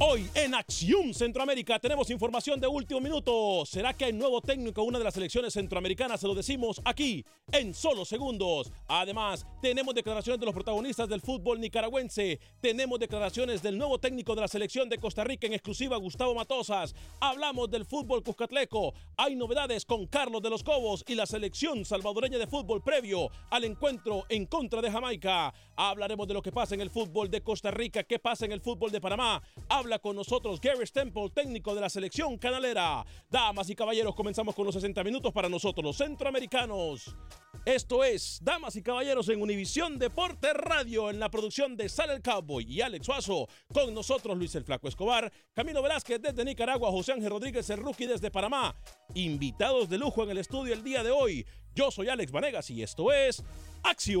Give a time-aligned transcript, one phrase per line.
[0.00, 3.66] Hoy en Acción Centroamérica tenemos información de último minuto.
[3.66, 6.20] ¿Será que hay nuevo técnico una de las selecciones centroamericanas?
[6.20, 8.70] Se lo decimos aquí en solo segundos.
[8.86, 12.38] Además, tenemos declaraciones de los protagonistas del fútbol nicaragüense.
[12.60, 16.94] Tenemos declaraciones del nuevo técnico de la selección de Costa Rica en exclusiva, Gustavo Matosas.
[17.18, 18.94] Hablamos del fútbol cuscatleco.
[19.16, 23.64] Hay novedades con Carlos de los Cobos y la selección salvadoreña de fútbol previo al
[23.64, 25.52] encuentro en contra de Jamaica.
[25.74, 28.60] Hablaremos de lo que pasa en el fútbol de Costa Rica, qué pasa en el
[28.60, 29.42] fútbol de Panamá.
[29.88, 33.06] Habla con nosotros Gary Stemple, técnico de la selección canalera.
[33.30, 37.16] Damas y caballeros, comenzamos con los 60 minutos para nosotros, los centroamericanos.
[37.64, 42.20] Esto es Damas y Caballeros en Univisión Deporte Radio, en la producción de Sal el
[42.20, 43.48] Cowboy y Alex Suazo.
[43.72, 48.06] Con nosotros Luis el Flaco Escobar, Camilo Velázquez desde Nicaragua, José Ángel Rodríguez el Rookie
[48.06, 48.76] desde Panamá.
[49.14, 51.46] Invitados de lujo en el estudio el día de hoy.
[51.74, 53.42] Yo soy Alex Vanegas y esto es
[53.82, 54.20] Acción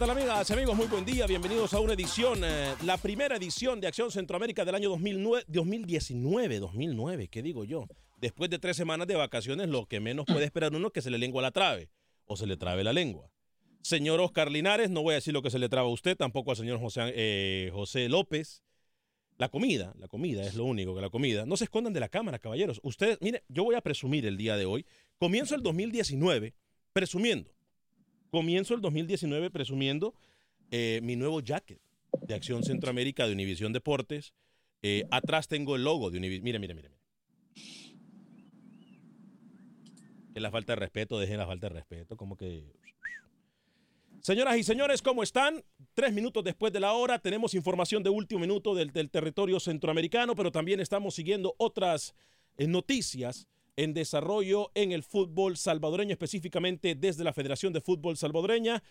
[0.00, 0.74] Tal amigas amigos?
[0.74, 4.74] Muy buen día, bienvenidos a una edición, eh, la primera edición de Acción Centroamérica del
[4.74, 7.86] año 2009, 2019, 2009, ¿qué digo yo?
[8.16, 11.10] Después de tres semanas de vacaciones, lo que menos puede esperar uno es que se
[11.10, 11.90] le lengua la trave
[12.24, 13.30] o se le trabe la lengua.
[13.82, 16.52] Señor Oscar Linares, no voy a decir lo que se le traba a usted, tampoco
[16.52, 18.62] al señor José, eh, José López.
[19.36, 21.44] La comida, la comida es lo único que la comida.
[21.44, 22.80] No se escondan de la cámara, caballeros.
[22.82, 24.86] Ustedes, mire, yo voy a presumir el día de hoy.
[25.18, 26.54] Comienzo el 2019
[26.94, 27.52] presumiendo
[28.30, 30.14] comienzo el 2019 presumiendo
[30.70, 31.80] eh, mi nuevo jacket
[32.26, 34.32] de Acción Centroamérica de Univisión Deportes.
[34.82, 36.44] Eh, atrás tengo el logo de Univisión.
[36.44, 36.90] Mire, mire, mire.
[40.34, 42.72] Es la falta de respeto, dejen la falta de respeto, como que...
[44.22, 45.64] Señoras y señores, ¿cómo están?
[45.94, 50.36] Tres minutos después de la hora tenemos información de último minuto del, del territorio centroamericano,
[50.36, 52.14] pero también estamos siguiendo otras
[52.58, 53.48] eh, noticias
[53.80, 58.82] en desarrollo en el fútbol salvadoreño, específicamente desde la Federación de Fútbol Salvadoreña.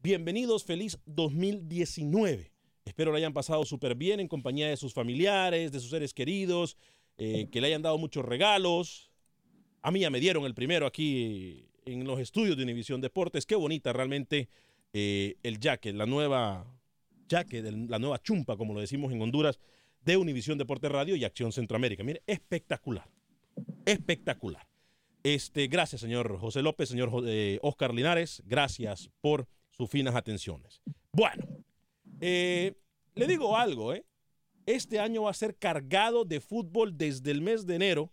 [0.00, 2.52] Bienvenidos, feliz 2019.
[2.84, 6.76] Espero lo hayan pasado súper bien en compañía de sus familiares, de sus seres queridos,
[7.18, 9.10] eh, que le hayan dado muchos regalos.
[9.82, 13.46] A mí ya me dieron el primero aquí en los estudios de Univisión Deportes.
[13.46, 14.48] Qué bonita realmente
[14.92, 16.72] eh, el jacket, la nueva
[17.28, 19.58] jacket, la nueva chumpa, como lo decimos en Honduras,
[20.02, 22.04] de Univisión Deportes Radio y Acción Centroamérica.
[22.04, 23.08] Mire, espectacular
[23.84, 24.66] espectacular.
[25.22, 30.82] Este, gracias, señor José López, señor eh, Oscar Linares, gracias por sus finas atenciones.
[31.12, 31.44] Bueno,
[32.20, 32.74] eh,
[33.14, 34.04] le digo algo, ¿eh?
[34.66, 38.12] Este año va a ser cargado de fútbol desde el mes de enero,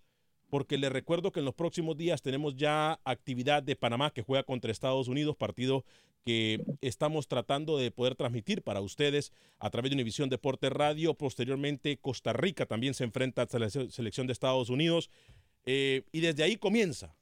[0.49, 4.43] porque le recuerdo que en los próximos días tenemos ya actividad de Panamá que juega
[4.43, 5.83] contra Estados Unidos, partido
[6.23, 11.15] que estamos tratando de poder transmitir para ustedes a través de Univisión Deporte Radio.
[11.15, 15.09] Posteriormente, Costa Rica también se enfrenta a la selección de Estados Unidos.
[15.65, 17.15] Eh, y desde ahí comienza.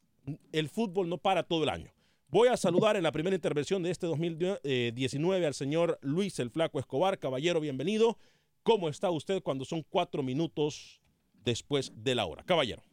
[0.51, 1.91] El fútbol no para todo el año.
[2.27, 6.79] Voy a saludar en la primera intervención de este 2019 al señor Luis el Flaco
[6.79, 7.19] Escobar.
[7.19, 8.17] Caballero, bienvenido.
[8.63, 11.01] ¿Cómo está usted cuando son cuatro minutos
[11.43, 12.43] después de la hora?
[12.43, 12.83] Caballero.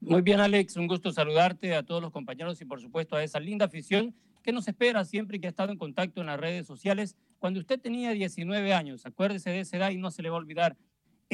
[0.00, 0.76] Muy bien, Alex.
[0.76, 4.52] Un gusto saludarte a todos los compañeros y, por supuesto, a esa linda afición que
[4.52, 7.16] nos espera siempre que ha estado en contacto en las redes sociales.
[7.38, 10.38] Cuando usted tenía 19 años, acuérdese de esa edad y no se le va a
[10.38, 10.76] olvidar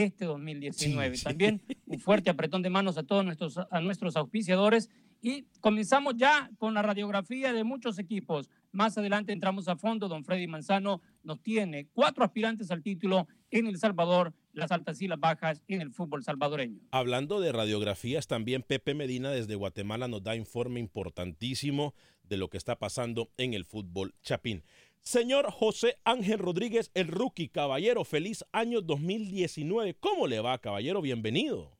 [0.04, 1.18] este 2019.
[1.18, 4.90] También un fuerte apretón de manos a todos nuestros, a nuestros auspiciadores
[5.22, 8.48] y comenzamos ya con la radiografía de muchos equipos.
[8.72, 10.08] Más adelante entramos a fondo.
[10.08, 15.08] Don Freddy Manzano nos tiene cuatro aspirantes al título en El Salvador, las altas y
[15.08, 16.80] las bajas en el fútbol salvadoreño.
[16.90, 22.56] Hablando de radiografías, también Pepe Medina desde Guatemala nos da informe importantísimo de lo que
[22.56, 24.62] está pasando en el fútbol chapín.
[25.02, 29.94] Señor José Ángel Rodríguez, el rookie, caballero, feliz año 2019.
[29.98, 31.00] ¿Cómo le va, caballero?
[31.00, 31.72] Bienvenido.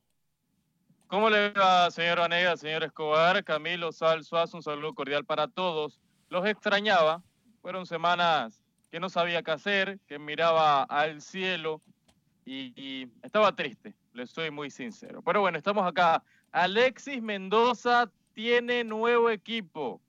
[1.07, 4.57] ¿Cómo le va, señor Anega, señor Escobar, Camilo Sal Suazo?
[4.57, 5.99] Un saludo cordial para todos.
[6.29, 7.21] Los extrañaba.
[7.61, 11.81] Fueron semanas que no sabía qué hacer, que miraba al cielo
[12.45, 15.21] y, estaba triste, le soy muy sincero.
[15.21, 16.23] Pero bueno, estamos acá.
[16.51, 20.01] Alexis Mendoza tiene nuevo equipo.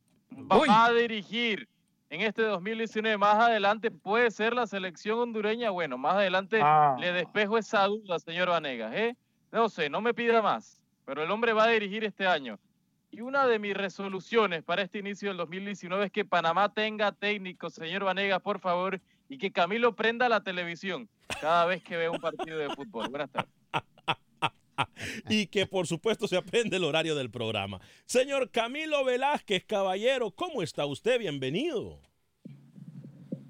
[0.50, 1.68] Va a dirigir
[2.12, 3.18] en este 2019.
[3.18, 5.70] Más adelante puede ser la selección hondureña.
[5.70, 6.96] Bueno, más adelante ah.
[6.98, 8.94] le despejo esa duda, señor Vanegas.
[8.94, 9.16] ¿eh?
[9.50, 12.58] No sé, no me pida más pero el hombre va a dirigir este año.
[13.10, 17.68] Y una de mis resoluciones para este inicio del 2019 es que Panamá tenga técnico,
[17.68, 21.08] señor Vanegas, por favor, y que Camilo prenda la televisión
[21.40, 23.08] cada vez que vea un partido de fútbol.
[23.10, 23.52] Buenas tardes.
[25.29, 27.81] y que por supuesto se aprende el horario del programa.
[28.05, 31.19] Señor Camilo Velázquez, caballero, ¿cómo está usted?
[31.19, 32.00] Bienvenido.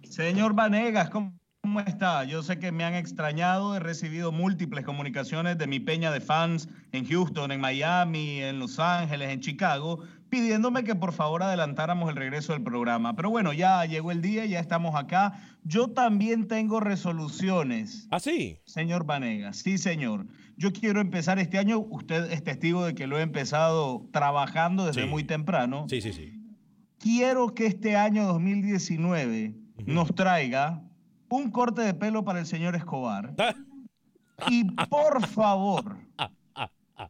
[0.05, 2.25] Señor Vanegas, ¿cómo ¿Cómo está?
[2.25, 6.69] Yo sé que me han extrañado, he recibido múltiples comunicaciones de mi peña de fans
[6.91, 12.17] en Houston, en Miami, en Los Ángeles, en Chicago, pidiéndome que por favor adelantáramos el
[12.17, 13.15] regreso del programa.
[13.15, 15.41] Pero bueno, ya llegó el día, ya estamos acá.
[15.63, 18.09] Yo también tengo resoluciones.
[18.11, 18.59] ¿Ah, sí?
[18.67, 20.27] Señor Vanegas, sí, señor.
[20.57, 25.07] Yo quiero empezar este año, usted es testigo de que lo he empezado trabajando desde
[25.07, 25.87] muy temprano.
[25.89, 26.33] Sí, sí, sí.
[26.99, 29.55] Quiero que este año 2019
[29.87, 30.83] nos traiga
[31.33, 33.35] un corte de pelo para el señor Escobar.
[34.49, 35.97] Y por favor,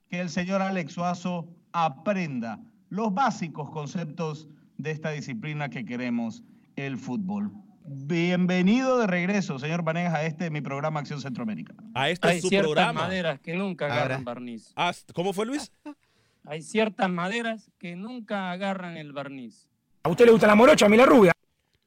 [0.08, 4.48] que el señor Alex Suazo aprenda los básicos conceptos
[4.78, 6.44] de esta disciplina que queremos,
[6.76, 7.50] el fútbol.
[7.84, 11.74] Bienvenido de regreso, señor Vanegas, a este mi programa Acción Centroamérica.
[11.94, 13.00] A este Hay su ciertas programa.
[13.00, 14.72] maderas que nunca agarran barniz.
[14.76, 15.72] Ah, ¿Cómo fue, Luis?
[16.44, 19.68] Hay ciertas maderas que nunca agarran el barniz.
[20.04, 21.32] ¿A usted le gusta la morocha, a mí la rubia?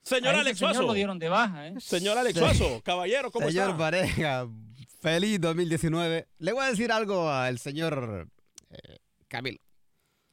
[0.05, 0.83] Señor Alex Suazo.
[0.83, 1.73] lo dieron de baja, ¿eh?
[1.79, 3.77] Señor Alex Suazo, caballero, ¿cómo señor está?
[3.77, 4.47] Pareja,
[5.01, 6.27] feliz 2019.
[6.37, 8.29] Le voy a decir algo al señor
[8.69, 8.97] eh,
[9.27, 9.57] Camilo.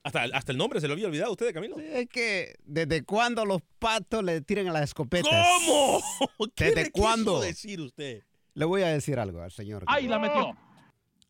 [0.04, 1.76] Hasta, hasta el nombre se lo había olvidado a usted, Camilo.
[1.78, 5.30] Sí, es que desde cuándo los patos le tiran a las escopetas.
[5.30, 6.02] ¿Cómo?
[6.54, 7.36] ¿Qué ¿Desde le cuándo?
[7.36, 8.22] quiso decir usted?
[8.54, 9.84] Le voy a decir algo al señor.
[9.86, 10.54] ¡Ay, la metió!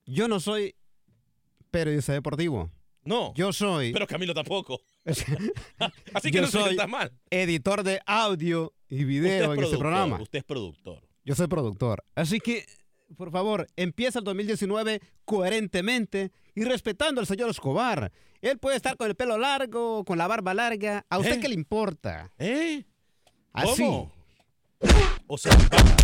[0.04, 0.74] Yo no soy
[1.70, 2.70] periodista deportivo.
[3.04, 3.32] No.
[3.34, 3.92] Yo soy.
[3.92, 4.80] Pero Camilo tampoco.
[6.14, 7.12] Así que yo no soy sienta mal.
[7.30, 10.20] editor de audio y video es en este programa.
[10.20, 11.02] Usted es productor.
[11.24, 12.04] Yo soy productor.
[12.14, 12.64] Así que,
[13.16, 18.12] por favor, empieza el 2019 coherentemente y respetando al señor Escobar.
[18.40, 21.04] Él puede estar con el pelo largo, con la barba larga.
[21.08, 21.40] ¿A usted ¿Eh?
[21.40, 22.32] qué le importa?
[22.38, 22.84] ¿Eh?
[23.52, 23.82] Así.
[23.82, 24.12] ¿Cómo?
[25.28, 25.96] O sea, van,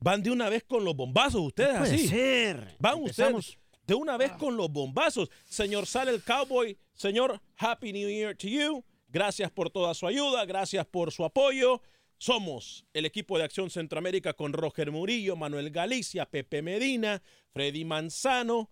[0.00, 2.08] van de una vez con los bombazos ustedes Puede así.
[2.08, 2.76] ser.
[2.78, 3.58] Van Empezamos- ustedes
[3.88, 5.30] de una vez con los bombazos.
[5.46, 8.84] Señor Sale el Cowboy, señor, Happy New Year to you.
[9.08, 11.80] Gracias por toda su ayuda, gracias por su apoyo.
[12.18, 18.68] Somos el equipo de Acción Centroamérica con Roger Murillo, Manuel Galicia, Pepe Medina, Freddy Manzano.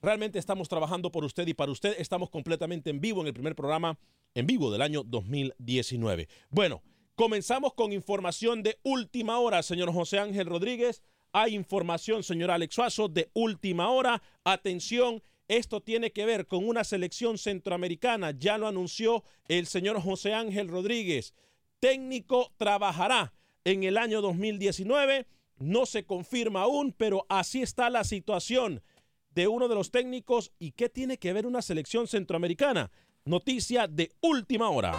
[0.00, 1.94] Realmente estamos trabajando por usted y para usted.
[1.98, 3.98] Estamos completamente en vivo en el primer programa
[4.34, 6.28] en vivo del año 2019.
[6.48, 6.82] Bueno,
[7.14, 11.02] comenzamos con información de última hora, señor José Ángel Rodríguez.
[11.32, 14.22] Hay información, señor Alex Suazo, de última hora.
[14.44, 18.32] Atención, esto tiene que ver con una selección centroamericana.
[18.32, 21.34] Ya lo anunció el señor José Ángel Rodríguez.
[21.78, 25.26] Técnico trabajará en el año 2019.
[25.58, 28.82] No se confirma aún, pero así está la situación.
[29.30, 32.90] de uno de los técnicos y qué tiene que ver una selección centroamericana.
[33.26, 34.94] Noticia de última hora.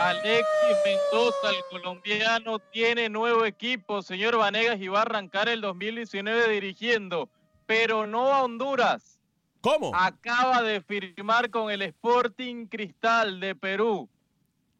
[0.00, 6.50] Alexis Mendoza, el colombiano, tiene nuevo equipo, señor Vanegas, y va a arrancar el 2019
[6.52, 7.30] dirigiendo,
[7.66, 9.20] pero no a Honduras.
[9.60, 9.90] ¿Cómo?
[9.94, 14.08] Acaba de firmar con el Sporting Cristal de Perú.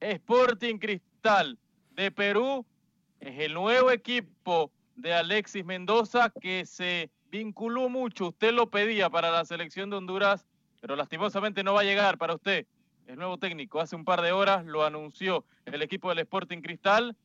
[0.01, 1.59] Sporting Cristal
[1.93, 2.65] de Perú
[3.21, 8.29] es el nuevo equipo de Alexis Mendoza que se vinculó mucho.
[8.29, 10.47] Usted lo pedía para la selección de Honduras,
[10.81, 12.67] pero lastimosamente no va a llegar para usted
[13.07, 13.81] el nuevo técnico.
[13.81, 17.17] Hace un par de horas lo anunció el equipo del Sporting Cristal.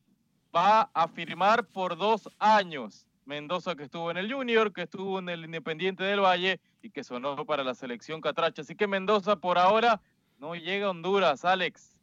[0.54, 3.06] Va a firmar por dos años.
[3.24, 7.04] Mendoza que estuvo en el Junior, que estuvo en el Independiente del Valle y que
[7.04, 8.62] sonó para la selección Catracha.
[8.62, 10.00] Así que Mendoza por ahora
[10.38, 12.00] no llega a Honduras, Alex.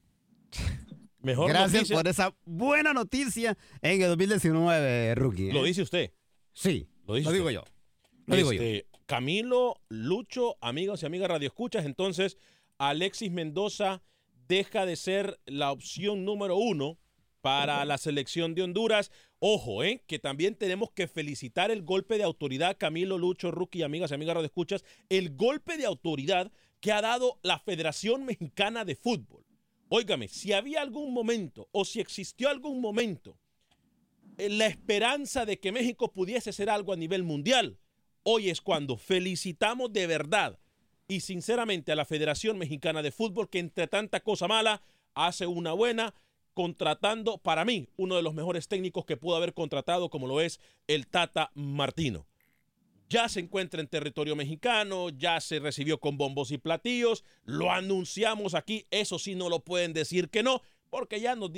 [1.22, 1.96] Mejor Gracias noticia.
[1.98, 5.50] por esa buena noticia en el 2019, Rookie.
[5.50, 5.54] ¿eh?
[5.54, 6.14] Lo dice usted.
[6.54, 7.56] Sí, Lo dice lo digo usted.
[7.56, 7.64] yo.
[8.26, 8.62] Lo digo yo.
[8.62, 12.38] Este, Camilo, Lucho, amigos y amigas Radio Escuchas, entonces
[12.80, 14.02] Alexis Mendoza
[14.48, 16.98] deja de ser la opción número uno
[17.42, 19.12] para la selección de Honduras.
[19.40, 20.04] Ojo, ¿eh?
[20.08, 24.36] que también tenemos que felicitar el golpe de autoridad, Camilo, Lucho, Rookie, amigas y amigas
[24.36, 29.46] Radio Escuchas, el golpe de autoridad que ha dado la Federación Mexicana de Fútbol.
[29.90, 33.38] Óigame, si había algún momento o si existió algún momento
[34.38, 37.78] en la esperanza de que México pudiese ser algo a nivel mundial,
[38.24, 40.60] hoy es cuando felicitamos de verdad
[41.10, 44.82] y sinceramente a la Federación Mexicana de Fútbol que entre tanta cosa mala
[45.16, 46.14] hace una buena
[46.54, 50.60] contratando para mí uno de los mejores técnicos que pudo haber contratado como lo es
[50.88, 52.28] el Tata Martino.
[53.10, 58.54] Ya se encuentra en territorio mexicano, ya se recibió con bombos y platillos, lo anunciamos
[58.54, 60.62] aquí, eso sí no lo pueden decir que no,
[60.92, 61.50] porque ya nos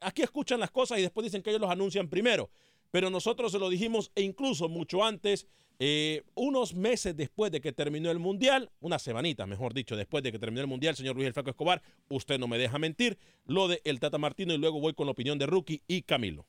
[0.00, 2.50] aquí escuchan las cosas y después dicen que ellos los anuncian primero.
[2.92, 5.48] Pero nosotros se lo dijimos e incluso mucho antes,
[5.84, 10.30] eh, unos meses después de que terminó el Mundial, una semanita, mejor dicho, después de
[10.30, 13.66] que terminó el Mundial, señor Luis El Flaco Escobar, usted no me deja mentir, lo
[13.66, 16.46] de el Tata Martino y luego voy con la opinión de Rookie y Camilo.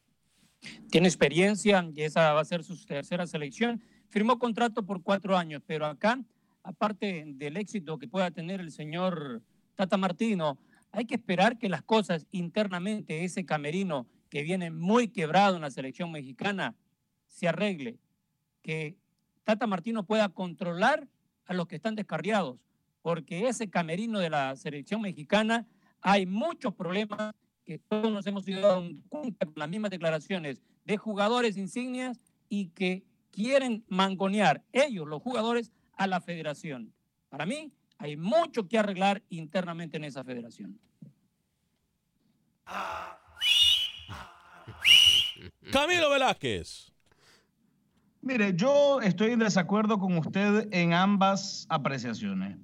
[0.91, 3.81] Tiene experiencia y esa va a ser su tercera selección.
[4.07, 6.23] Firmó contrato por cuatro años, pero acá,
[6.61, 9.41] aparte del éxito que pueda tener el señor
[9.73, 10.59] Tata Martino,
[10.91, 15.71] hay que esperar que las cosas internamente, ese camerino que viene muy quebrado en la
[15.71, 16.75] selección mexicana,
[17.25, 17.97] se arregle.
[18.61, 18.95] Que
[19.43, 21.07] Tata Martino pueda controlar
[21.45, 22.59] a los que están descarriados,
[23.01, 25.67] porque ese camerino de la selección mexicana
[26.01, 27.33] hay muchos problemas
[27.65, 32.19] que todos nos hemos ido dando cuenta con las mismas declaraciones de jugadores insignias
[32.49, 36.93] y que quieren mangonear ellos, los jugadores, a la federación.
[37.29, 40.79] Para mí, hay mucho que arreglar internamente en esa federación.
[45.71, 46.92] Camilo Velázquez.
[48.23, 52.57] Mire, yo estoy en desacuerdo con usted en ambas apreciaciones.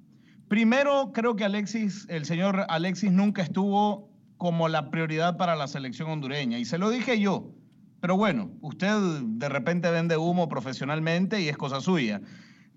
[0.48, 6.08] Primero, creo que Alexis, el señor Alexis nunca estuvo como la prioridad para la selección
[6.08, 6.58] hondureña.
[6.58, 7.52] Y se lo dije yo.
[8.00, 12.22] Pero bueno, usted de repente vende humo profesionalmente y es cosa suya.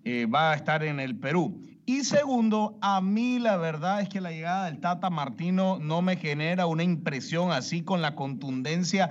[0.04, 1.62] Eh, va a estar en el Perú.
[1.86, 6.18] Y segundo, a mí la verdad es que la llegada del Tata Martino no me
[6.18, 9.10] genera una impresión así con la contundencia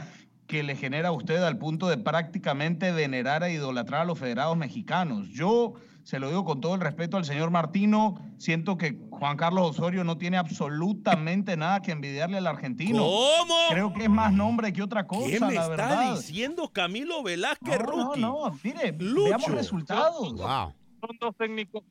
[0.52, 4.54] que le genera a usted al punto de prácticamente venerar e idolatrar a los federados
[4.54, 5.26] mexicanos.
[5.30, 9.71] Yo se lo digo con todo el respeto al señor Martino, siento que Juan Carlos
[9.71, 12.99] Osorio no tiene absolutamente nada que envidiarle al argentino.
[13.02, 13.54] ¿Cómo?
[13.71, 16.16] Creo que es más nombre que otra cosa, ¿Qué me la está verdad.
[16.16, 18.21] diciendo Camilo Velázquez, No, no, Rookie?
[18.21, 19.25] no, mire, Lucho.
[19.25, 20.28] veamos resultados.
[20.28, 21.82] Son dos técnicos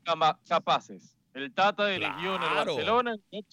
[0.47, 1.17] capaces.
[1.33, 2.75] El Tata dirigió en el Claro.
[2.75, 3.45] Barcelona, el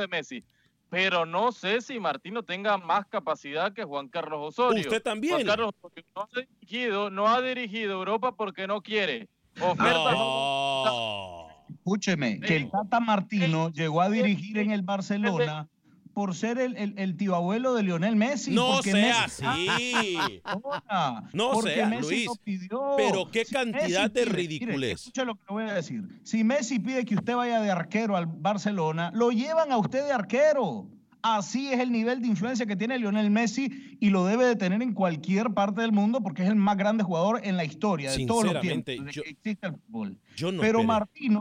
[0.00, 0.44] de Messi.
[0.88, 4.80] Pero no sé si Martino tenga más capacidad que Juan Carlos Osorio.
[4.80, 5.34] Usted también.
[5.34, 9.28] Juan Carlos Osorio no ha dirigido, no ha dirigido Europa porque no quiere.
[9.60, 11.46] Ofertas No.
[11.68, 15.68] Escúcheme, que el Tata Martino llegó a dirigir en el Barcelona
[16.16, 18.52] por ser el, el- el tío abuelo de Lionel Messi.
[18.52, 20.18] No sea Messi- así.
[21.34, 22.24] No porque sea, Messi Luis.
[22.26, 22.80] lo pidió.
[22.96, 24.92] Pero qué Si cantidad de ridiculez.
[25.00, 26.04] escucha lo que le voy a decir.
[26.22, 30.12] Si Messi pide que usted vaya de arquero al Barcelona, lo llevan a usted de
[30.12, 30.88] arquero.
[31.20, 34.80] Así es el nivel de influencia que tiene Lionel Messi y lo debe de tener
[34.80, 38.24] en cualquier parte del mundo porque es el más grande jugador en la historia de
[38.24, 40.18] todos los tiempos yo- que existe el fútbol.
[40.34, 40.86] Yo no Pero esperé.
[40.86, 41.40] Martino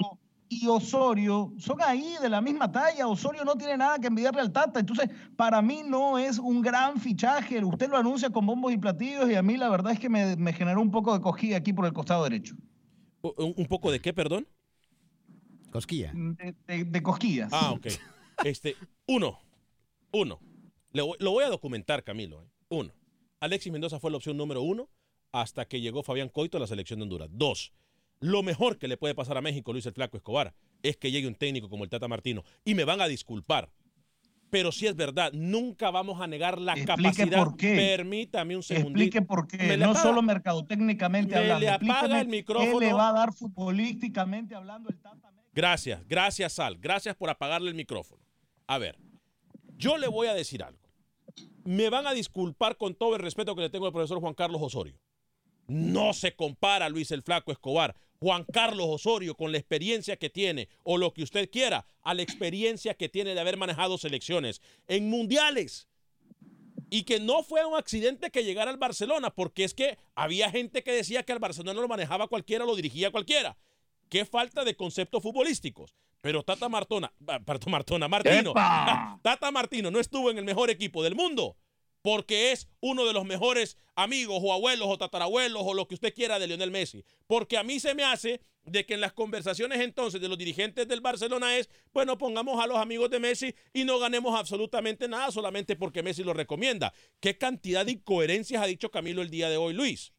[0.62, 3.08] y Osorio son ahí de la misma talla.
[3.08, 4.80] Osorio no tiene nada que envidiarle al Tata.
[4.80, 7.64] Entonces, para mí no es un gran fichaje.
[7.64, 10.36] Usted lo anuncia con bombos y platillos y a mí la verdad es que me,
[10.36, 12.56] me generó un poco de cosquilla aquí por el costado derecho.
[13.22, 14.48] ¿Un, poco de qué, perdón?
[15.72, 16.12] Cosquilla.
[16.14, 17.50] De, de- de cosquillas.
[17.54, 17.88] Ah, ok.
[18.44, 18.76] Este,
[19.08, 19.40] uno,
[20.12, 20.40] uno.
[20.92, 22.42] Le voy- lo voy a documentar, Camilo.
[22.44, 22.48] ¿eh?
[22.68, 22.92] Uno.
[23.40, 24.90] Alexis Mendoza fue la opción número uno
[25.32, 27.30] hasta que llegó Fabián Coito a la selección de Honduras.
[27.32, 27.72] Dos,
[28.20, 30.54] lo mejor que le puede pasar a México, Luis el Flaco Escobar,
[30.84, 32.44] es que llegue un técnico como el Tata Martino.
[32.64, 33.70] Y me van a disculpar.
[34.52, 37.38] Pero si es verdad, nunca vamos a negar la Explique capacidad.
[37.44, 37.76] por qué.
[37.76, 38.90] Permítame un segundito.
[39.04, 41.60] Explique por qué, Me no apaga- solo mercadotécnicamente Me hablando.
[41.60, 42.80] le apaga el micrófono.
[42.80, 45.32] ¿Qué le va a dar futbolísticamente hablando el Tata?
[45.54, 48.22] Gracias, gracias Sal, gracias por apagarle el micrófono.
[48.68, 48.98] A ver,
[49.78, 50.80] yo le voy a decir algo.
[51.64, 54.62] Me van a disculpar con todo el respeto que le tengo al profesor Juan Carlos
[54.62, 55.00] Osorio.
[55.68, 60.70] No se compara Luis el Flaco Escobar, Juan Carlos Osorio con la experiencia que tiene
[60.84, 65.10] o lo que usted quiera, a la experiencia que tiene de haber manejado selecciones en
[65.10, 65.88] mundiales.
[66.90, 70.84] Y que no fue un accidente que llegara al Barcelona, porque es que había gente
[70.84, 73.58] que decía que al Barcelona lo manejaba cualquiera, lo dirigía cualquiera.
[74.08, 75.96] Qué falta de conceptos futbolísticos.
[76.22, 79.20] Pero Tata Martona, ah, perdón, Martona, Martino, ¡Epa!
[79.24, 81.56] Tata Martino no estuvo en el mejor equipo del mundo
[82.06, 86.14] porque es uno de los mejores amigos o abuelos o tatarabuelos o lo que usted
[86.14, 87.04] quiera de Lionel Messi.
[87.26, 90.88] Porque a mí se me hace de que en las conversaciones entonces de los dirigentes
[90.88, 95.32] del Barcelona es, bueno, pongamos a los amigos de Messi y no ganemos absolutamente nada
[95.32, 96.94] solamente porque Messi lo recomienda.
[97.20, 100.14] ¿Qué cantidad de incoherencias ha dicho Camilo el día de hoy, Luis?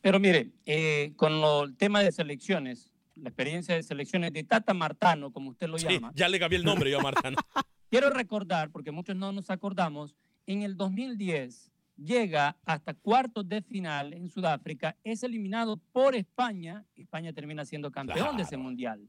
[0.00, 4.74] Pero mire, eh, con lo- el tema de selecciones, la experiencia de selecciones de Tata
[4.74, 7.36] Martano, como usted lo Sí, llama, ya le cambié el nombre yo a Martano.
[7.90, 10.14] quiero recordar, porque muchos no nos acordamos,
[10.50, 17.32] en el 2010 llega hasta cuartos de final en Sudáfrica, es eliminado por España, España
[17.32, 19.08] termina siendo campeón de ese mundial.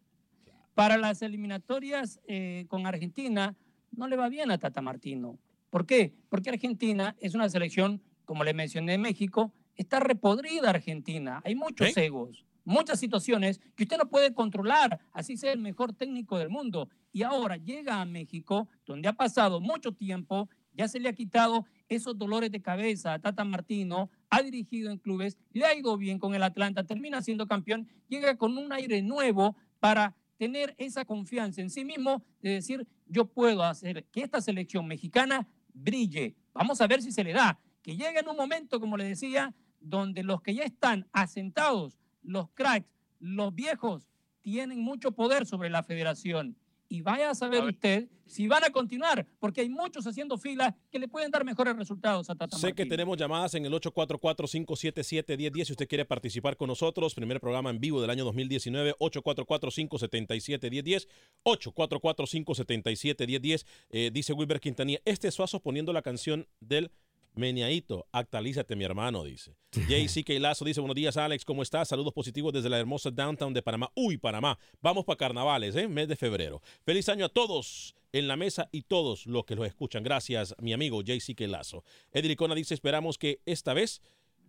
[0.76, 3.56] Para las eliminatorias eh, con Argentina,
[3.92, 5.40] no le va bien a Tata Martino.
[5.72, 6.14] ¿Por qué?
[6.30, 11.42] Porque Argentina es una selección, como le mencioné, México, está repodrida Argentina.
[11.44, 16.38] Hay muchos egos, muchas situaciones que usted no puede controlar, así sea el mejor técnico
[16.38, 16.88] del mundo.
[17.12, 21.66] Y ahora llega a México, donde ha pasado mucho tiempo, ya se le ha quitado
[21.90, 26.20] esos dolores de cabeza a Tata Martino, ha dirigido en clubes, le ha ido bien
[26.20, 31.62] con el Atlanta, termina siendo campeón, llega con un aire nuevo para tener esa confianza
[31.62, 36.36] en sí mismo de decir, yo puedo hacer que esta selección mexicana brille.
[36.54, 37.60] Vamos a ver si se le da.
[37.82, 42.50] Que llegue en un momento, como le decía, donde los que ya están asentados, los
[42.52, 42.88] cracks,
[43.20, 44.08] los viejos,
[44.42, 46.56] tienen mucho poder sobre la federación.
[46.92, 51.00] Y vaya a saber usted si van a continuar, porque hay muchos haciendo fila que
[51.00, 55.72] le pueden dar mejores resultados a Tata Sé que tenemos llamadas en el 844-577-1010 si
[55.72, 57.16] usted quiere participar con nosotros.
[57.16, 61.08] Primer programa en vivo del año 2019, 844-577-1010,
[61.46, 63.66] 844-577-1010.
[63.90, 66.92] Eh, dice Wilber Quintanilla, este es Suazo poniendo la canción del
[67.34, 69.56] Meniaito, actualízate mi hermano, dice.
[69.72, 71.88] JC Lazo dice, buenos días Alex, ¿cómo estás?
[71.88, 73.92] Saludos positivos desde la hermosa downtown de Panamá.
[73.96, 75.88] Uy, Panamá, vamos para carnavales, ¿eh?
[75.88, 76.62] Mes de febrero.
[76.84, 80.04] Feliz año a todos en la mesa y todos los que los escuchan.
[80.04, 81.84] Gracias, mi amigo JC Lazo.
[82.12, 84.02] Edricona dice, esperamos que esta vez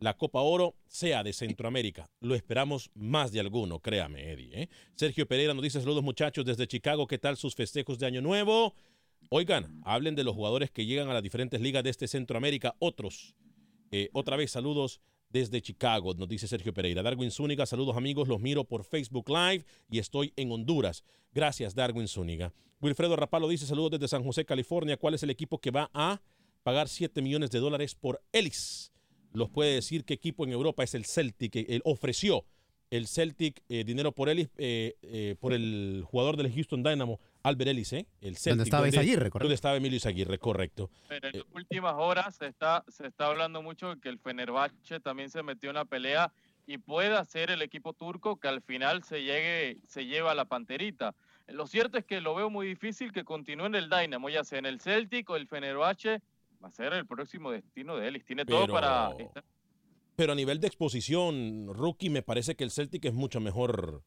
[0.02, 2.10] la Copa Oro sea de Centroamérica.
[2.20, 4.62] Lo esperamos más de alguno, créame, Eddie.
[4.62, 4.68] ¿eh?
[4.96, 8.74] Sergio Pereira nos dice, saludos muchachos desde Chicago, ¿qué tal sus festejos de Año Nuevo?
[9.28, 12.74] Oigan, hablen de los jugadores que llegan a las diferentes ligas de este Centroamérica.
[12.78, 13.34] Otros,
[13.90, 17.02] eh, otra vez, saludos desde Chicago, nos dice Sergio Pereira.
[17.02, 21.04] Darwin Zúñiga, saludos amigos, los miro por Facebook Live y estoy en Honduras.
[21.32, 22.52] Gracias, Darwin Zúñiga.
[22.80, 24.96] Wilfredo Rapalo dice, saludos desde San José, California.
[24.96, 26.20] ¿Cuál es el equipo que va a
[26.62, 28.92] pagar 7 millones de dólares por Ellis?
[29.32, 31.56] Los puede decir qué equipo en Europa es el Celtic.
[31.56, 32.44] Él ofreció
[32.90, 37.68] el Celtic eh, dinero por Ellis, eh, eh, por el jugador del Houston Dynamo, Albert
[37.70, 38.06] Ellis, ¿eh?
[38.20, 39.38] El Celtic, estaba Izaguirre, correcto.
[39.44, 40.90] Donde estaba Emilio Izaguirre, correcto.
[41.08, 45.00] Pero en las últimas horas se está, se está hablando mucho de que el Fenerbahce
[45.00, 46.32] también se metió en la pelea
[46.66, 50.44] y pueda ser el equipo turco que al final se llegue, se lleva a la
[50.44, 51.14] panterita.
[51.48, 54.60] Lo cierto es que lo veo muy difícil que continúe en el Dynamo, ya sea
[54.60, 56.22] en el Celtic o el Fenerbahce,
[56.62, 58.24] va a ser el próximo destino de Ellis.
[58.24, 59.10] Tiene todo Pero- para
[60.14, 64.04] Pero a nivel de exposición, rookie, me parece que el Celtic es mucho mejor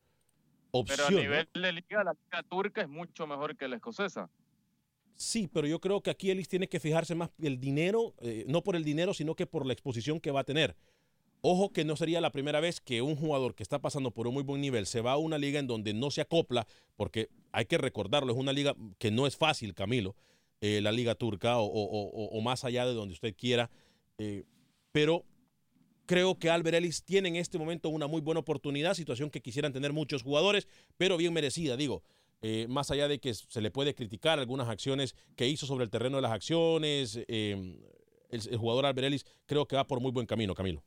[0.79, 0.97] opción.
[0.97, 1.21] Pero a ¿no?
[1.21, 4.29] nivel de liga, la liga turca es mucho mejor que la escocesa.
[5.15, 8.61] Sí, pero yo creo que aquí Ellis tiene que fijarse más el dinero, eh, no
[8.63, 10.75] por el dinero, sino que por la exposición que va a tener.
[11.41, 14.33] Ojo que no sería la primera vez que un jugador que está pasando por un
[14.33, 17.65] muy buen nivel se va a una liga en donde no se acopla, porque hay
[17.65, 20.15] que recordarlo, es una liga que no es fácil, Camilo,
[20.59, 23.69] eh, la liga turca o, o- o- o más allá de donde usted quiera.
[24.17, 24.43] eh,
[24.91, 25.23] pero
[26.05, 29.73] creo que Albert Ellis tiene en este momento una muy buena oportunidad, situación que quisieran
[29.73, 32.03] tener muchos jugadores, pero bien merecida, digo.
[32.41, 35.89] eh, más allá de que se le puede criticar algunas acciones que hizo sobre el
[35.89, 37.79] terreno de las acciones, el,
[38.29, 40.83] el jugador Albert Ellis creo que va por muy buen camino, Camilo.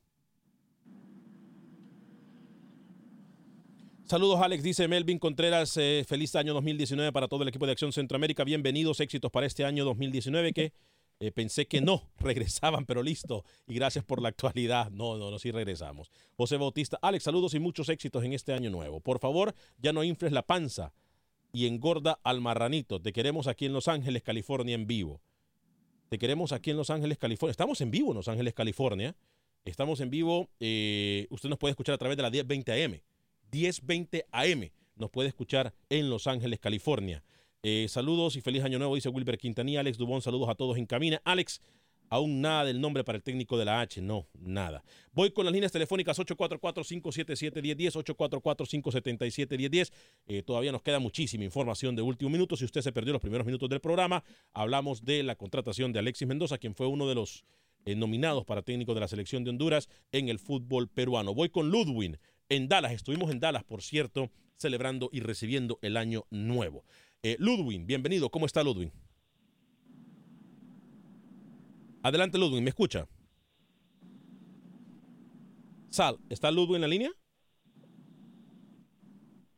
[4.05, 4.63] Saludos, Alex.
[4.63, 5.77] Dice Melvin Contreras.
[5.77, 8.43] eh, feliz año 2019 para todo el equipo de Acción Centroamérica.
[8.45, 10.73] Bienvenidos, éxitos para este año 2019 que
[11.21, 13.45] Eh, pensé que no, regresaban, pero listo.
[13.67, 14.91] Y gracias por la actualidad.
[14.91, 16.11] No, no, no, sí regresamos.
[16.37, 19.01] José Bautista, Alex, saludos y muchos éxitos en este año nuevo.
[19.01, 20.93] Por favor, ya no infles la panza
[21.53, 23.01] y engorda al marranito.
[23.01, 25.21] Te queremos aquí en Los Ángeles, California, en vivo.
[26.09, 27.51] Te queremos aquí en Los Ángeles, California.
[27.51, 29.17] Estamos en vivo en Los Ángeles, California.
[29.65, 30.49] Estamos en vivo.
[30.61, 33.01] eh, usted nos puede escuchar a través de la 1020 AM.
[33.53, 34.71] 1020 AM.
[34.97, 37.23] Nos puede escuchar en Los Ángeles, California.
[37.63, 39.81] Eh, saludos y feliz año nuevo, dice Wilber Quintanilla.
[39.81, 41.21] Alex Dubón, saludos a todos en cabina.
[41.25, 41.61] Alex,
[42.09, 44.01] aún nada del nombre para el técnico de la H.
[44.01, 44.85] No, nada.
[45.13, 49.93] Voy con las líneas telefónicas 844-577-1010, 844-577-1010.
[50.27, 52.57] Eh, todavía nos queda muchísima información de último minuto.
[52.57, 56.29] Si usted se perdió los primeros minutos del programa, hablamos de la contratación de Alexis
[56.29, 57.45] Mendoza, quien fue uno de los
[57.85, 61.35] eh, nominados para técnico de la selección de Honduras en el fútbol peruano.
[61.35, 62.19] Voy con Ludwin
[62.49, 62.93] en Dallas.
[62.93, 66.85] Estuvimos en Dallas, por cierto, celebrando y recibiendo el año nuevo.
[67.23, 68.31] Eh, Ludwin, bienvenido.
[68.31, 68.93] ¿Cómo está Ludwin?
[72.03, 73.09] Adelante, Ludwin, ¿me escucha?
[75.91, 77.11] Sal, ¿está Ludwin en la línea?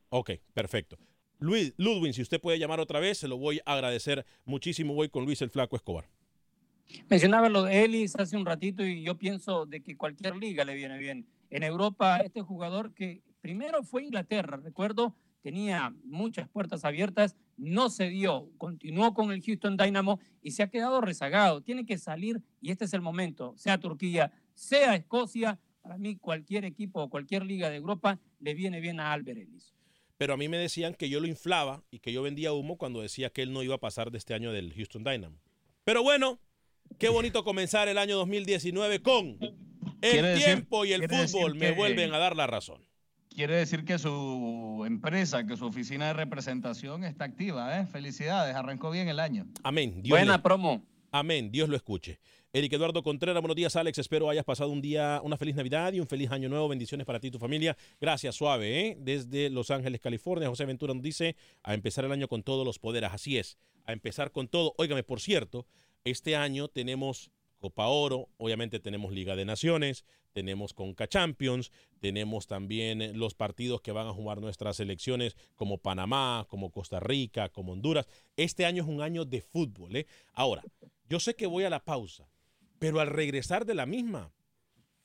[0.08, 0.96] Ok, perfecto.
[1.38, 4.94] Luis, Ludwin, si usted puede llamar otra vez, se lo voy a agradecer muchísimo.
[4.94, 6.08] Voy con Luis el Flaco Escobar.
[7.10, 10.74] Mencionaba lo de Ellis hace un ratito y yo pienso de que cualquier liga le
[10.74, 11.26] viene bien.
[11.50, 18.08] En Europa, este jugador que primero fue Inglaterra, recuerdo, tenía muchas puertas abiertas, no se
[18.08, 21.60] dio, continuó con el Houston Dynamo y se ha quedado rezagado.
[21.62, 26.64] Tiene que salir y este es el momento, sea Turquía, sea Escocia, para mí cualquier
[26.64, 29.74] equipo o cualquier liga de Europa le viene bien a Albert Ellis.
[30.16, 33.00] Pero a mí me decían que yo lo inflaba y que yo vendía humo cuando
[33.00, 35.36] decía que él no iba a pasar de este año del Houston Dynamo.
[35.84, 36.38] Pero bueno,
[36.98, 39.38] qué bonito comenzar el año 2019 con
[40.02, 42.82] el decir- tiempo y el fútbol me vuelven a dar la razón.
[43.40, 47.86] Quiere decir que su empresa, que su oficina de representación está activa, ¿eh?
[47.86, 49.46] Felicidades, arrancó bien el año.
[49.62, 50.02] Amén.
[50.02, 50.84] Dios Buena le- promo.
[51.10, 51.50] Amén.
[51.50, 52.20] Dios lo escuche.
[52.52, 53.96] Eric Eduardo Contreras, buenos días, Alex.
[53.96, 56.68] Espero hayas pasado un día, una feliz Navidad y un feliz año nuevo.
[56.68, 57.74] Bendiciones para ti y tu familia.
[57.98, 58.96] Gracias, suave, ¿eh?
[59.00, 60.46] Desde Los Ángeles, California.
[60.50, 63.08] José Ventura nos dice a empezar el año con todos los poderes.
[63.10, 64.74] Así es, a empezar con todo.
[64.76, 65.66] Óigame, por cierto,
[66.04, 71.70] este año tenemos Copa Oro, obviamente tenemos Liga de Naciones, tenemos Conca Champions,
[72.00, 77.00] tenemos también eh, los partidos que van a jugar nuestras selecciones como Panamá, como Costa
[77.00, 78.08] Rica, como Honduras.
[78.36, 79.94] Este año es un año de fútbol.
[79.94, 80.06] ¿eh?
[80.32, 80.64] Ahora,
[81.08, 82.28] yo sé que voy a la pausa,
[82.78, 84.32] pero al regresar de la misma,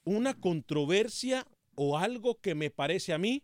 [0.06, 3.44] una controversia o algo que me parece a mí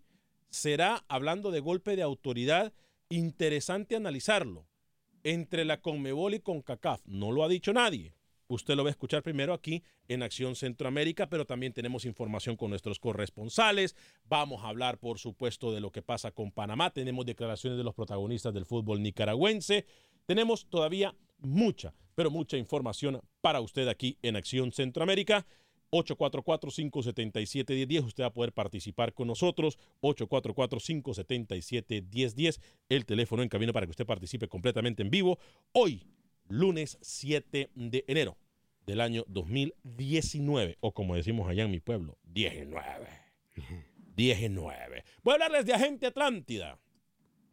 [0.50, 2.74] será, hablando de golpe de autoridad,
[3.10, 4.68] interesante analizarlo
[5.24, 7.02] entre la Conmebol y CONCACAF.
[7.06, 8.14] No lo ha dicho nadie.
[8.52, 12.70] Usted lo va a escuchar primero aquí en Acción Centroamérica, pero también tenemos información con
[12.70, 13.96] nuestros corresponsales.
[14.26, 16.92] Vamos a hablar, por supuesto, de lo que pasa con Panamá.
[16.92, 19.86] Tenemos declaraciones de los protagonistas del fútbol nicaragüense.
[20.26, 25.48] Tenemos todavía mucha, pero mucha información para usted aquí en Acción Centroamérica.
[25.92, 28.06] 844-577-1010.
[28.06, 29.80] Usted va a poder participar con nosotros.
[30.02, 32.60] 844-577-1010.
[32.90, 35.40] El teléfono en camino para que usted participe completamente en vivo.
[35.74, 36.06] Hoy,
[36.52, 38.38] lunes 7 de enero
[38.86, 40.78] del año 2019.
[40.82, 43.08] O como decimos allá en mi pueblo, 19.
[44.16, 45.04] 19.
[45.24, 46.80] Voy a hablarles de Agente Atlántida.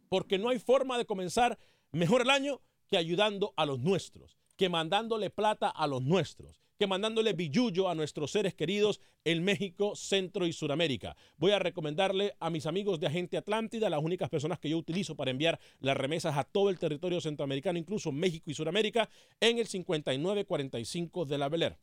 [0.09, 1.59] Porque no hay forma de comenzar
[1.93, 6.87] mejor el año que ayudando a los nuestros, que mandándole plata a los nuestros, que
[6.87, 11.17] mandándole billullo a nuestros seres queridos en México, Centro y Suramérica.
[11.37, 15.17] Voy a recomendarle a mis amigos de Agente Atlántida, las únicas personas que yo utilizo
[15.17, 19.11] para enviar las remesas a todo el territorio centroamericano, incluso México y Suramérica,
[19.41, 21.79] en el 5945 de la Beler.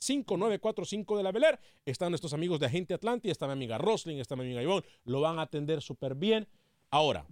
[0.00, 1.60] 5945 de la Beler.
[1.84, 5.20] Están nuestros amigos de Agente Atlántida, está mi amiga Roslin, está mi amiga Ivonne, lo
[5.20, 6.48] van a atender súper bien.
[6.90, 7.24] Ahora,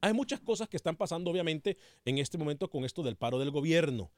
[0.01, 3.51] Hay muchas cosas que están pasando, obviamente, en este momento con esto del paro del
[3.51, 4.10] gobierno.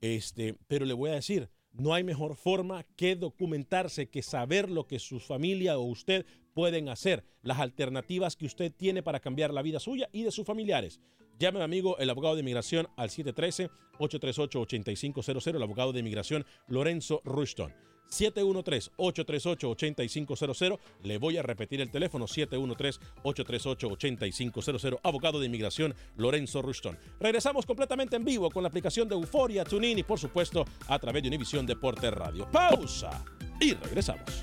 [0.00, 4.86] Este, pero le voy a decir, no hay mejor forma que documentarse, que saber lo
[4.86, 9.60] que su familia o usted pueden hacer, las alternativas que usted tiene para cambiar la
[9.62, 11.00] vida suya y de sus familiares.
[11.38, 17.20] Llame a mi amigo, el abogado de inmigración, al 713-838-8500, el abogado de inmigración Lorenzo
[17.24, 17.72] Rushton.
[18.10, 20.78] 713-838-8500.
[21.04, 25.00] Le voy a repetir el teléfono 713-838-8500.
[25.02, 26.96] Abogado de inmigración Lorenzo Rushton.
[27.18, 31.22] Regresamos completamente en vivo con la aplicación de Euforia, TuneIn y por supuesto a través
[31.22, 32.50] de Univisión Deporte Radio.
[32.50, 33.24] Pausa
[33.60, 34.42] y regresamos.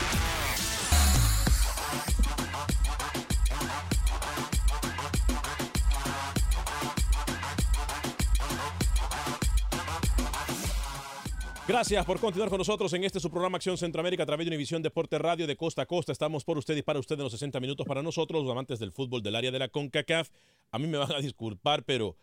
[11.71, 14.83] Gracias por continuar con nosotros en este su programa Acción Centroamérica a través de Univisión
[14.83, 16.11] Deporte Radio de costa a costa.
[16.11, 18.91] Estamos por usted y para usted en los 60 minutos para nosotros, los amantes del
[18.91, 20.31] fútbol del área de la CONCACAF.
[20.71, 22.17] A mí me van a disculpar, pero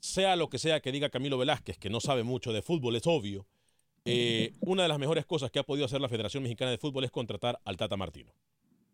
[0.00, 3.06] sea lo que sea que diga Camilo Velázquez, que no sabe mucho de fútbol, es
[3.06, 3.46] obvio.
[4.04, 7.04] eh, una de las mejores cosas que ha podido hacer la Federación Mexicana de Fútbol
[7.04, 8.34] es contratar al Tata Martino.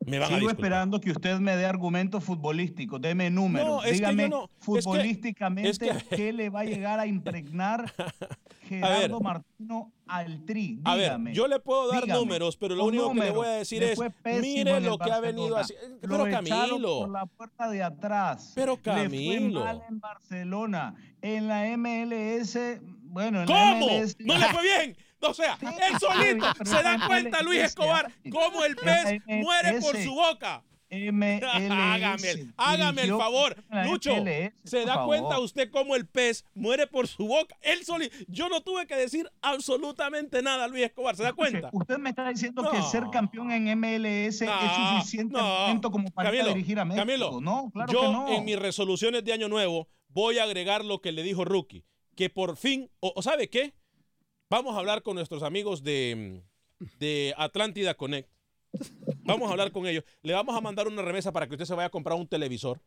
[0.06, 4.24] Me van a Sigo esperando que usted me dé argumentos futbolísticos, deme números, No, dígame
[4.24, 7.92] es que- futbolísticamente es que- qué le va a llegar a impregnar
[8.68, 10.80] Gerardo Martino al tri.
[10.84, 13.46] A ver, Dígame, yo le puedo dar dígame, números, pero lo único que le voy
[13.46, 13.98] a decir es,
[14.40, 15.96] mire lo que ha venido haciendo.
[16.02, 18.52] Lo Pero echaron Camilo, por la puerta de atrás.
[18.54, 19.64] Pero Le fue Camilo.
[19.64, 23.86] mal en Barcelona, en la MLS, bueno, en la ¿cómo?
[23.86, 24.96] MLS ¿No le fue bien?
[25.20, 30.14] O sea, él solito se da cuenta, Luis Escobar, cómo el pez muere por su
[30.14, 30.62] boca.
[30.88, 34.14] Hágame, el- hágame el favor, Lucho.
[34.64, 37.56] ¿Se da cuenta usted cómo el pez muere por su boca?
[37.60, 38.16] Él solito.
[38.28, 41.16] Yo no tuve que decir absolutamente nada, Luis Escobar.
[41.16, 41.70] ¿Se da cuenta?
[41.72, 44.50] Usted me está diciendo que ser campeón en MLS es
[44.98, 45.90] suficiente no.
[45.90, 47.04] como para Camilo, dirigir a México.
[47.04, 48.28] Camilo, no, claro yo que no.
[48.28, 52.30] en mis resoluciones de Año Nuevo voy a agregar lo que le dijo Rookie, que
[52.30, 53.74] por fin, o ¿sabe qué?
[54.48, 56.40] Vamos a hablar con nuestros amigos de,
[57.00, 58.30] de Atlántida Connect.
[59.24, 60.04] Vamos a hablar con ellos.
[60.22, 62.80] Le vamos a mandar una remesa para que usted se vaya a comprar un televisor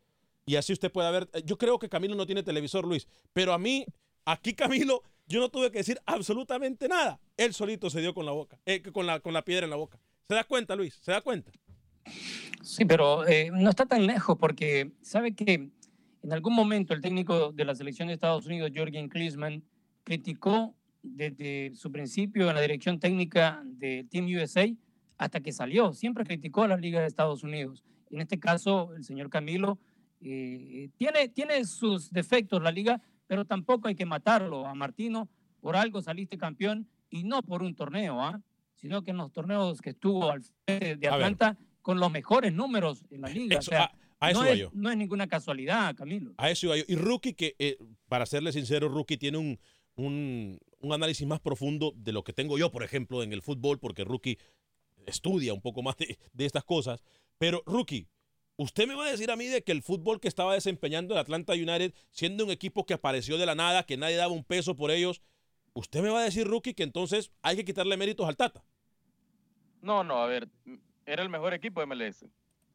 [0.45, 1.29] y así usted pueda ver.
[1.43, 3.85] Yo creo que Camilo no tiene televisor, Luis, pero a mí,
[4.23, 7.19] aquí Camilo, yo no tuve que decir absolutamente nada.
[7.35, 9.75] Él solito se dio con la boca, eh, con, la, con la piedra en la
[9.75, 9.99] boca.
[10.29, 10.97] ¿Se da cuenta, Luis?
[11.01, 11.51] ¿Se da cuenta?
[12.63, 15.71] Sí, pero eh, no está tan lejos porque sabe que
[16.23, 19.65] en algún momento el técnico de la selección de Estados Unidos, Jürgen Klinsmann,
[20.05, 24.67] criticó desde su principio en la dirección técnica de Team USA
[25.17, 25.93] hasta que salió.
[25.93, 27.83] Siempre criticó a las ligas de Estados Unidos.
[28.09, 29.79] En este caso, el señor Camilo
[30.21, 35.29] eh, tiene, tiene sus defectos la liga, pero tampoco hay que matarlo a Martino.
[35.61, 38.41] Por algo saliste campeón y no por un torneo, ¿ah?
[38.75, 41.07] sino que en los torneos que estuvo al frente de.
[41.07, 43.57] Atlanta con los mejores números en la liga.
[43.59, 46.33] Eso, o sea, a- a eso no, es, no es ninguna casualidad, Camilo.
[46.37, 46.83] A eso iba yo.
[46.87, 49.59] Y Rookie, que eh, para serle sincero, Rookie tiene un,
[49.95, 53.79] un, un análisis más profundo de lo que tengo yo, por ejemplo, en el fútbol,
[53.79, 54.37] porque Rookie
[55.05, 57.03] estudia un poco más de, estas cosas.
[57.37, 58.07] Pero, Rookie,
[58.57, 61.19] usted me va a decir a mí de que el fútbol que estaba desempeñando el
[61.19, 64.75] Atlanta United, siendo un equipo que apareció de la nada, que nadie daba un peso
[64.75, 65.21] por ellos,
[65.73, 68.63] usted me va a decir, Rookie, que entonces hay que quitarle méritos al Tata.
[69.81, 70.49] No, no, a ver,
[71.05, 72.25] era el mejor equipo de MLS.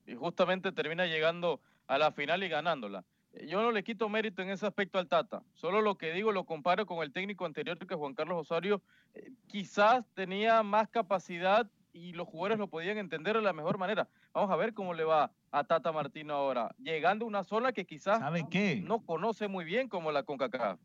[0.06, 3.04] Y justamente termina llegando a la final y ganándola.
[3.46, 5.42] Yo no le quito mérito en ese aspecto al Tata.
[5.54, 8.80] Solo lo que digo lo comparo con el técnico anterior que Juan Carlos Osorio.
[9.14, 14.08] eh, quizás tenía más capacidad y los jugadores lo podían entender de la mejor manera.
[14.32, 17.86] Vamos a ver cómo le va a Tata Martino ahora, llegando a una zona que
[17.86, 18.80] quizás ¿Sabe qué?
[18.84, 20.80] no conoce muy bien como la CONCACAF.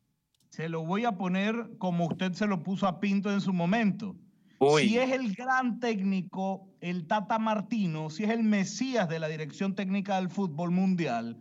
[0.49, 4.15] Se lo voy a poner como usted se lo puso a Pinto en su momento.
[4.59, 4.89] Uy.
[4.89, 9.73] Si es el gran técnico, el Tata Martino, si es el Mesías de la dirección
[9.73, 11.37] técnica del fútbol mundial,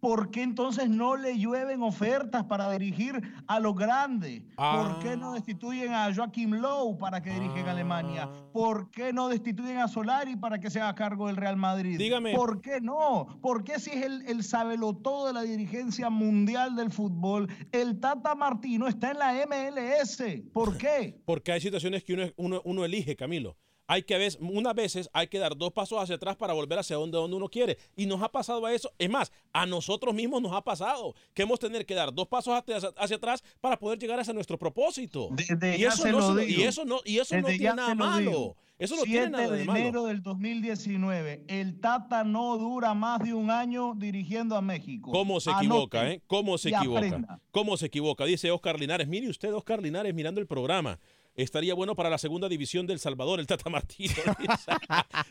[0.00, 4.42] ¿por qué entonces no le llueven ofertas para dirigir a los grandes?
[4.56, 8.28] ¿Por qué no destituyen a Joachim Low para que dirija en Alemania?
[8.52, 11.98] ¿Por qué no destituyen a Solari para que se haga cargo del Real Madrid?
[11.98, 12.34] Dígame.
[12.34, 13.26] ¿Por qué no?
[13.40, 18.34] ¿Por qué si es el, el sabelotodo de la dirigencia mundial del fútbol, el Tata
[18.34, 20.22] Martino está en la MLS?
[20.52, 21.20] ¿Por qué?
[21.24, 23.56] Porque hay situaciones que uno, uno, uno elige, Camilo.
[23.88, 26.96] Hay que veces, unas veces hay que dar dos pasos hacia atrás para volver hacia
[26.96, 27.78] donde, donde uno quiere.
[27.96, 28.92] Y nos ha pasado a eso.
[28.98, 32.54] Es más, a nosotros mismos nos ha pasado que hemos tener que dar dos pasos
[32.54, 35.28] hacia, hacia atrás para poder llegar hacia nuestro propósito.
[35.32, 36.68] Desde y, eso no lo se lo- y digo.
[36.68, 38.30] eso no, y eso no Desde tiene nada malo.
[38.30, 38.56] digo.
[38.78, 39.78] Eso no 7 tiene nada de de malo.
[39.80, 41.44] enero del 2019.
[41.48, 45.10] El Tata no dura más de un año dirigiendo a México.
[45.10, 46.22] ¿Cómo se Anote equivoca, eh?
[46.26, 46.98] ¿Cómo se equivoca?
[46.98, 47.40] aprenda.
[47.52, 48.24] ¿Cómo se equivoca?
[48.26, 49.08] Dice Oscar Linares.
[49.08, 50.98] Mire usted, Oscar Linares, mirando el programa.
[51.36, 54.22] Estaría bueno para la segunda división del Salvador, el Tata dice.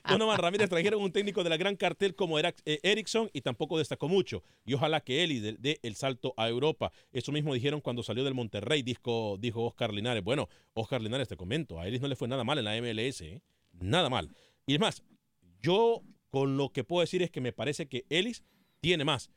[0.08, 3.78] Donovan Ramírez trajeron un técnico de la gran cartel como Era- eh, Erickson y tampoco
[3.80, 4.44] destacó mucho.
[4.66, 6.92] Y ojalá que él dé el salto a Europa.
[7.12, 10.24] Eso mismo dijeron cuando salió del Monterrey, dijo, dijo Oscar Linares.
[10.24, 13.22] Bueno, Oscar Linares, te comento, a Ellis no le fue nada mal en la MLS,
[13.22, 13.42] ¿eh?
[13.74, 14.30] nada mal.
[14.68, 15.04] Y es más,
[15.62, 18.44] yo con lo que puedo decir es que me parece que Ellis
[18.80, 19.32] tiene más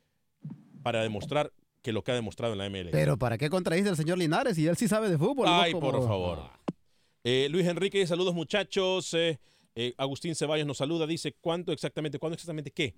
[0.83, 2.91] para demostrar que lo que ha demostrado en la MLS.
[2.91, 5.45] Pero ¿para qué contradice al señor Linares si él sí sabe de fútbol?
[5.45, 6.49] no Ay, como- por favor.
[7.23, 9.13] Eh, Luis Enrique, saludos muchachos.
[9.13, 9.39] Eh,
[9.75, 12.19] eh, Agustín Ceballos nos saluda, dice, ¿cuánto exactamente?
[12.19, 12.95] ¿Cuándo exactamente qué?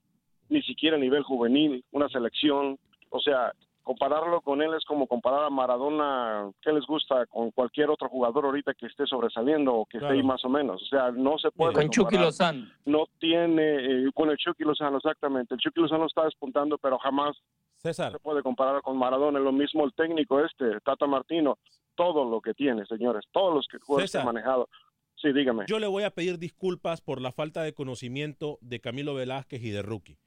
[0.50, 2.78] ni siquiera a nivel juvenil, una selección,
[3.10, 3.52] o sea,
[3.88, 7.26] compararlo con él es como comparar a Maradona, ¿qué les gusta?
[7.28, 10.84] Con cualquier otro jugador ahorita que esté sobresaliendo o que esté ahí más o menos,
[10.84, 12.17] o sea, no se puede Con Chucky.
[12.17, 12.67] Lozano.
[12.86, 17.38] No tiene, eh, con el Chucky Lozano, exactamente, el Chucky Lozano está despuntando, pero jamás
[17.78, 18.12] César.
[18.12, 21.58] se puede comparar con Maradona, lo mismo el técnico este, Tata Martino,
[21.95, 24.34] todo lo que tiene, señores, todos los que jugadores que ha César.
[24.34, 24.67] manejado.
[25.15, 25.63] Sí, dígame.
[25.67, 29.71] Yo le voy a pedir disculpas por la falta de conocimiento de Camilo Velázquez y
[29.71, 30.19] de Rookie.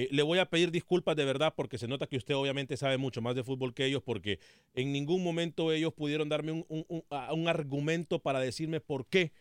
[0.00, 2.98] Eh, le voy a pedir disculpas de verdad porque se nota que usted obviamente sabe
[2.98, 4.38] mucho más de fútbol que ellos porque
[4.74, 9.32] en ningún momento ellos pudieron darme un, un- un- argumento para decirme por qué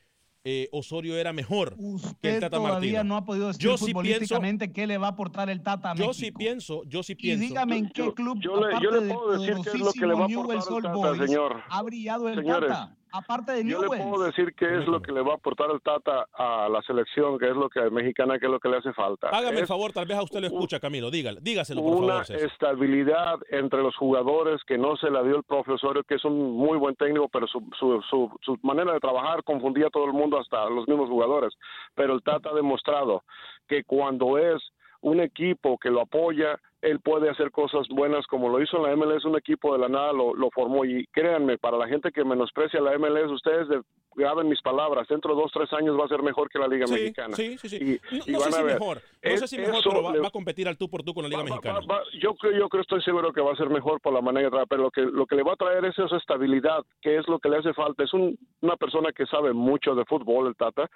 [0.44, 3.04] eh, Osorio era mejor que el Usted Tata todavía Martino.
[3.04, 4.40] no ha podido decir Yo sí pienso,
[4.74, 7.44] qué le va a aportar el Tata a yo sí pienso, yo sí Y pienso.
[7.46, 9.94] dígame en qué club, yo le- yo aparte le de puedo decir qué es lo
[9.94, 11.62] que le va a aportar el Tata, Boys, señor.
[11.70, 12.98] ha brillado el Señores, Tata.
[13.18, 15.82] Aparte de Yo le puedo decir qué es lo que le va a aportar el
[15.82, 18.94] Tata a la selección, qué es lo que mexicana, qué es lo que le hace
[18.94, 19.30] falta.
[19.30, 21.10] Hágame el Es favor, tal vez a usted lo escucha, Camilo.
[21.10, 22.48] Dígale, dígaselo, por una favor, César.
[22.52, 26.56] estabilidad entre los jugadores que no se la dio el profe Osorio, que es un
[26.56, 30.14] muy buen técnico, pero su, su, su, su manera de trabajar confundía a todo el
[30.14, 31.54] mundo, hasta los mismos jugadores.
[31.96, 33.24] Pero el Tata ha demostrado
[33.68, 34.62] que cuando es
[35.02, 38.96] un equipo que lo apoya, él puede hacer cosas buenas como lo hizo en la
[38.96, 42.24] MLS, un equipo de la nada lo, lo formó y créanme, para la gente que
[42.24, 43.82] menosprecia la MLS, ustedes de-
[44.16, 46.88] graben mis palabras, dentro de dos, tres años va a ser mejor que la Liga
[46.88, 47.36] Sí, Mexicana.
[47.36, 47.78] sí, sí, sí.
[47.78, 48.74] Y- No, y no van sé a si ver.
[48.80, 50.90] mejor, no Es- sé si mejor, eso pero va, le- va a competir al tú
[50.90, 51.80] por tú con la Liga Mexicana.
[51.88, 54.46] Va- yo creo, yo creo, estoy seguro que va a ser mejor por la manera
[54.46, 57.18] de trabajar, pero lo que, lo que le va a traer es esa estabilidad, que
[57.18, 58.04] es lo que le hace falta.
[58.04, 60.84] Es un- una persona que sabe mucho de fútbol, el Tata.
[60.84, 60.90] es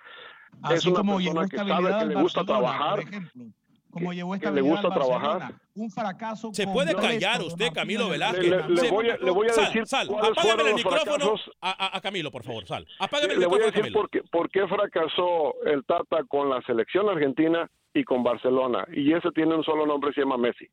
[0.80, 2.96] Así una como persona que sabe que le gusta trabajar.
[3.02, 3.44] por ejemplo.
[3.92, 5.54] Como llevó que le gusta trabajar.
[5.76, 8.44] Un fracaso Se puede callar usted, Camilo Velázquez.
[8.50, 11.98] Le- le- voy a- le voy a sal, decir sal, apágame el micrófono a, a-
[11.98, 12.86] a Camilo, por favor, sal.
[13.00, 14.00] Apágame el Le voy a micrófono a decir Camilo.
[14.00, 18.86] por qué, por qué fracasó el Tata con la selección argentina y con Barcelona.
[18.94, 20.68] Y ese tiene un solo nombre, se llama Messi.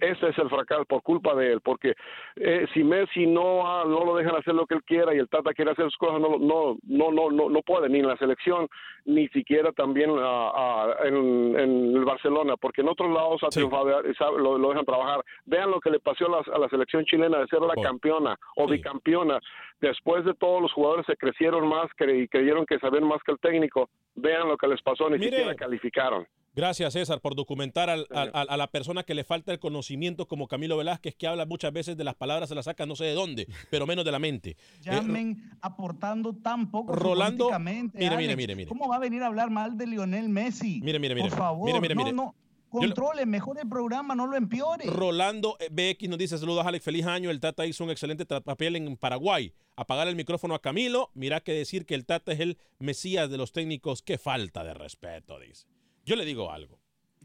[0.00, 1.92] Ese es el fracaso por culpa de él, porque
[2.36, 5.28] eh, si Messi no ah, no lo dejan hacer lo que él quiera y el
[5.28, 8.16] Tata quiere hacer sus cosas, no no no no no no puede ni en la
[8.16, 8.68] selección
[9.04, 14.00] ni siquiera también ah, ah, en, en el Barcelona, porque en otros lados ha triunfado
[14.38, 15.22] lo, lo dejan trabajar.
[15.44, 18.36] Vean lo que le pasó a la, a la selección chilena de ser la campeona
[18.56, 19.40] o bicampeona.
[19.80, 23.32] Después de todos los jugadores se crecieron más cre- y creyeron que sabían más que
[23.32, 23.90] el técnico.
[24.14, 25.30] Vean lo que les pasó, ni Mire.
[25.32, 26.26] siquiera calificaron.
[26.54, 30.48] Gracias, César, por documentar al- al- a, la persona que le falta el conocimiento, como
[30.48, 33.14] Camilo Velázquez, que habla muchas veces de las palabras, se las saca no sé de
[33.14, 34.50] dónde, pero menos de la mente.
[34.50, 38.36] Eh, Llamen aportando tan poco Rolando, mire, mire, Alex.
[38.36, 38.68] mire, mire.
[38.68, 40.80] ¿Cómo va a venir a hablar mal de Lionel Messi?
[40.82, 41.28] Mire, mire, mire.
[41.28, 42.12] Por favor, Mire, mire, mire.
[42.12, 42.34] no,
[42.68, 44.86] Controle mejor el programa, no lo empeore.
[44.86, 47.30] Rolando eh, BX nos dice saludos Alex, feliz año.
[47.30, 49.52] El Tata hizo un excelente papel en Paraguay.
[49.76, 51.10] Apagar el micrófono a Camilo.
[51.12, 54.00] Mira que decir que el Tata es el mesías de los técnicos.
[54.00, 55.66] Qué falta de respeto, dice.
[56.04, 56.78] Yo le digo algo.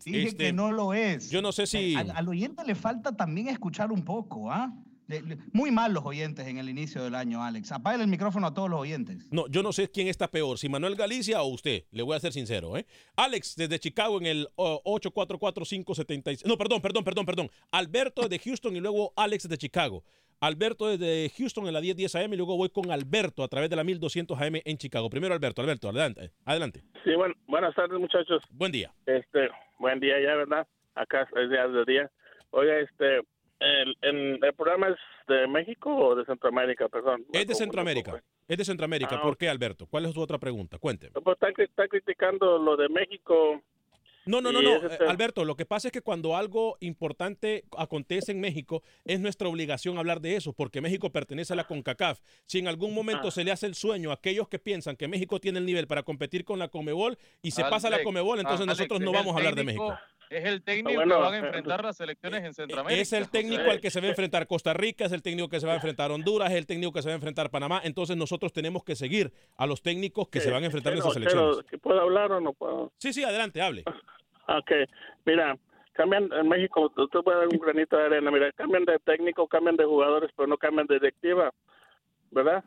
[0.05, 1.29] Dije Este, que no lo es.
[1.31, 1.95] Yo no sé si...
[1.95, 4.71] Al, al oyente le falta también escuchar un poco, ¿ah?
[5.07, 7.71] De- de- Muy mal los oyentes en el inicio del año, Alex.
[7.71, 9.25] Apaga el micrófono a todos los oyentes.
[9.31, 11.85] No, yo no sé quién está peor, si Manuel Galicia o usted.
[11.91, 12.85] Le voy a ser sincero, ¿eh?
[13.15, 16.45] Alex desde Chicago en el oh, 844-576.
[16.45, 17.51] No, perdón, perdón, perdón, perdón.
[17.71, 20.03] Alberto desde Houston y luego Alex desde Chicago.
[20.39, 23.75] Alberto desde Houston en la 1010 AM y luego voy con Alberto a través de
[23.75, 25.09] la 1200 AM en Chicago.
[25.09, 26.31] Primero Alberto, Alberto, adelante.
[26.45, 26.83] Adelante.
[27.03, 28.43] Sí, bueno, buenas tardes, muchachos.
[28.51, 28.91] Buen día.
[29.05, 30.67] Este, buen día ya, ¿verdad?
[30.95, 32.11] Acá es día de día.
[32.51, 33.17] Oiga, este,
[33.59, 37.25] el, el, el programa es de México o de Centroamérica, perdón.
[37.33, 38.21] Es de Centroamérica.
[38.47, 39.17] Es de Centroamérica.
[39.17, 39.87] Ah, ¿Por qué, Alberto?
[39.87, 40.77] ¿Cuál es su otra pregunta?
[40.77, 41.13] Cuénteme.
[41.21, 43.61] Pues están, están criticando lo de México.
[44.27, 44.75] No, no, no, no.
[44.75, 48.83] es este- eh, Alberto, lo que pasa es que cuando algo importante acontece en México,
[49.05, 52.19] es nuestra obligación hablar de eso, porque México pertenece a la CONCACAF.
[52.45, 53.31] Si en algún momento Ah.
[53.31, 56.03] se le hace el sueño a aquellos que piensan que México tiene el nivel para
[56.03, 59.33] competir con la Comebol y se pasa la Comebol, entonces ah, Alex, nosotros no vamos
[59.33, 59.97] a hablar de México.
[60.29, 63.01] Es el técnico Bueno, que van a eh, enfrentar las elecciones en Centroamérica.
[63.01, 65.59] Es el técnico al que se va a enfrentar Costa Rica, es el técnico que
[65.59, 67.81] se va a enfrentar Honduras, es el técnico que se va a enfrentar Panamá.
[67.83, 71.15] Entonces nosotros tenemos que seguir a los técnicos que se van a enfrentar en esas
[71.15, 71.57] elecciones.
[71.57, 72.91] pero, ¿que ¿Puedo hablar o no puedo?
[72.97, 73.83] Sí, sí, adelante, hable.
[74.49, 74.71] Ok,
[75.25, 75.57] mira,
[75.91, 79.75] cambian en México, usted puede dar un granito de arena, mira, cambian de técnico, cambian
[79.75, 81.51] de jugadores, pero no cambian de directiva,
[82.31, 82.63] ¿verdad?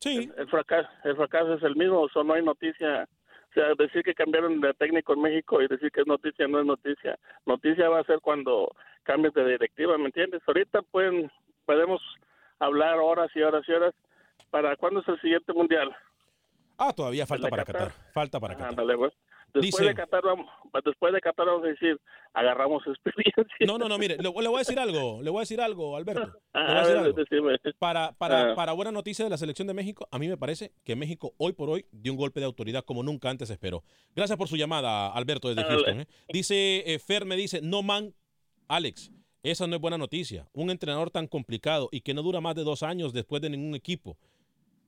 [0.00, 0.30] Sí.
[0.30, 3.08] El, el fracaso, el fracaso es el mismo, o sea, no hay noticia.
[3.52, 6.60] O sea, decir que cambiaron de técnico en México y decir que es noticia no
[6.60, 7.18] es noticia.
[7.44, 10.40] Noticia va a ser cuando cambies de directiva, ¿me entiendes?
[10.46, 11.30] Ahorita pueden,
[11.66, 12.00] podemos
[12.60, 13.94] hablar horas y horas y horas.
[14.50, 15.94] ¿Para cuándo es el siguiente mundial?
[16.78, 17.88] Ah, todavía falta para Qatar.
[17.88, 18.12] Qatar.
[18.12, 18.70] Falta para Qatar.
[18.70, 19.12] Ándale, pues.
[19.54, 20.46] Después Dice- de Qatar vamos,
[20.84, 22.00] después de Qatar vamos a decir,
[22.32, 23.44] agarramos experiencia.
[23.66, 25.94] No, no, no, mire, le, le voy a decir algo, le voy a decir algo,
[25.96, 26.20] Alberto.
[26.22, 27.18] Le voy a A decir ver, algo.
[27.58, 27.74] decime.
[27.78, 28.54] Para, para, Ah.
[28.54, 31.52] para buena noticia de la selección de México, a mí me parece que México hoy
[31.52, 33.84] por hoy dio un golpe de autoridad como nunca antes esperó.
[34.16, 35.74] Gracias por su llamada, Alberto, desde Dale.
[35.74, 36.00] Houston.
[36.00, 36.06] ¿eh?
[36.32, 38.14] Dice, eh, Fer me dice, no man,
[38.68, 39.10] Alex,
[39.42, 40.46] esa no es buena noticia.
[40.54, 43.74] Un entrenador tan complicado y que no dura más de dos años después de ningún
[43.74, 44.16] equipo.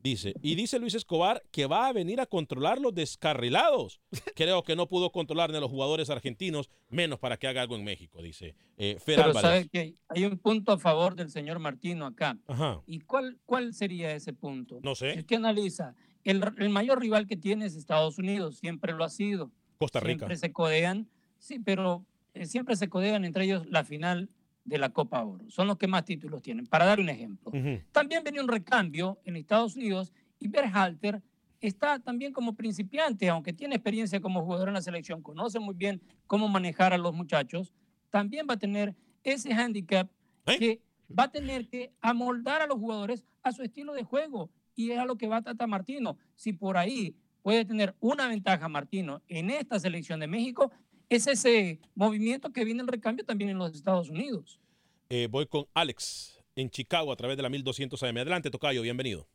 [0.05, 4.03] Dice, y dice Luis Escobar que va a venir a controlar los descarrilados.
[4.37, 7.75] Creo que no pudo controlar ni a los jugadores argentinos, menos para que haga algo
[7.75, 9.41] en México, dice eh, Fer Pero Álvarez.
[9.41, 12.37] sabe que hay un punto a favor del señor Martino acá.
[12.47, 12.83] Ajá.
[12.87, 14.79] ¿Y cuál, cuál sería ese punto?
[14.83, 15.15] No sé.
[15.15, 19.09] Si usted analiza, el, el mayor rival que tiene es Estados Unidos, siempre lo ha
[19.09, 19.51] sido.
[19.79, 20.19] Costa Rica.
[20.19, 24.29] Siempre se codean, sí, pero eh, siempre se codean entre ellos la final
[24.65, 25.51] de la Copa Oro.
[25.51, 26.67] Son los que más títulos tienen.
[26.67, 27.53] Para dar un ejemplo.
[27.93, 31.23] También venía un recambio en Estados Unidos y Berhalter
[31.61, 36.03] está también como principiante, aunque tiene experiencia como jugador en la selección, conoce muy bien
[36.27, 37.73] cómo manejar a los muchachos,
[38.11, 40.11] también va a tener ese handicap
[40.45, 40.83] que
[41.17, 44.51] va a tener que amoldar a los jugadores a su estilo de juego.
[44.75, 46.19] Y es a lo que va Tata Martino.
[46.35, 50.73] Si por ahí puede tener una ventaja Martino en esta selección de México,
[51.15, 54.61] es ese movimiento que viene el recambio también en los Estados Unidos.
[55.09, 58.17] Eh, voy con Alex en Chicago a través de la 1200 AM.
[58.17, 59.27] Adelante, Tocayo, bienvenido.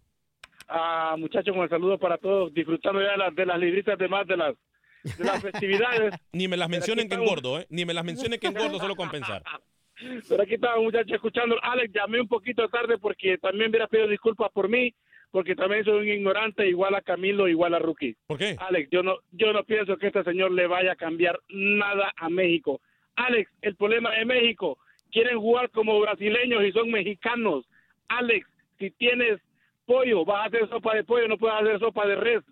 [0.67, 4.07] Ah, muchachos, con el saludo para todos, disfrutando ya de las, de las libritas de
[4.07, 4.55] más de las,
[5.03, 6.13] de las festividades.
[6.31, 7.67] Ni me las mencionen que engordo, ¿eh?
[7.69, 9.43] Ni me las mencionen que engordo solo con pensar.
[10.29, 11.55] Pero aquí estaba muchachos escuchando.
[11.61, 14.93] Alex, llamé un poquito tarde porque también hubiera pedido disculpas por mí,
[15.31, 18.15] porque también soy un ignorante, igual a Camilo, igual a Rookie.
[18.27, 18.55] ¿Por qué?
[18.59, 22.29] Alex, yo no, yo no pienso que este señor le vaya a cambiar nada a
[22.29, 22.81] México.
[23.15, 24.77] Alex, el problema de México,
[25.11, 27.65] quieren jugar como brasileños y son mexicanos.
[28.07, 28.47] Alex,
[28.79, 29.39] si tienes
[29.85, 32.43] pollo, vas a hacer sopa de pollo, no puedes hacer sopa de res.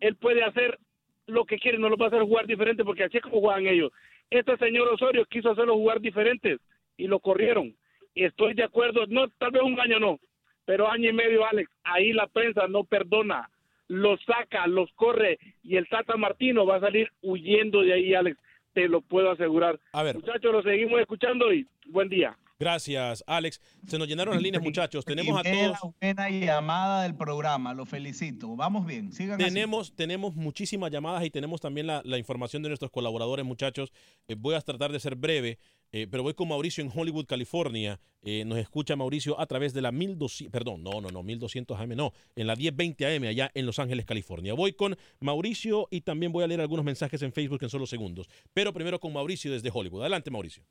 [0.00, 0.78] Él puede hacer
[1.26, 3.66] lo que quiere, no lo va a hacer jugar diferente porque así es como juegan
[3.66, 3.92] ellos.
[4.30, 6.60] Este señor Osorio quiso hacerlo jugar diferentes
[6.96, 7.76] y lo corrieron.
[8.14, 10.18] Estoy de acuerdo, no, tal vez un año no,
[10.66, 13.48] pero año y medio, Alex, ahí la prensa no perdona,
[13.88, 18.36] los saca, los corre y el Tata Martino va a salir huyendo de ahí, Alex,
[18.74, 19.80] te lo puedo asegurar.
[19.92, 20.16] A ver.
[20.16, 22.36] Muchachos, lo seguimos escuchando y buen día.
[22.58, 23.60] Gracias, Alex.
[23.86, 25.04] Se nos llenaron las líneas, muchachos.
[25.04, 25.94] Tenemos a todos.
[26.00, 28.56] buena llamada del programa, lo felicito.
[28.56, 29.52] Vamos bien, sigan así.
[29.52, 33.92] Tenemos, tenemos muchísimas llamadas y tenemos también la, la información de nuestros colaboradores, muchachos.
[34.26, 35.58] Eh, voy a tratar de ser breve,
[35.92, 37.98] eh, pero voy con Mauricio en Hollywood, California.
[38.22, 41.90] Eh, nos escucha Mauricio a través de la 1200, perdón, no, no, no, 1200 AM,
[41.96, 44.52] no, en la 1020 AM allá en Los Ángeles, California.
[44.54, 48.28] Voy con Mauricio y también voy a leer algunos mensajes en Facebook en solo segundos.
[48.52, 50.00] Pero primero con Mauricio desde Hollywood.
[50.00, 50.64] Adelante, Mauricio.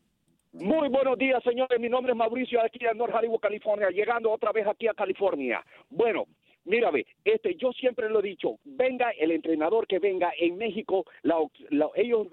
[0.53, 1.79] Muy buenos días, señores.
[1.79, 5.61] Mi nombre es Mauricio, aquí en North Hollywood, California, llegando otra vez aquí a California.
[5.89, 6.25] Bueno,
[6.63, 11.39] mírame, este, yo siempre lo he dicho, venga el entrenador que venga en México, la-
[11.71, 12.27] la- ellos,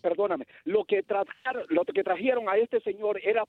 [0.00, 3.44] perdóname, lo que, trajeron, lo que trajeron a este señor era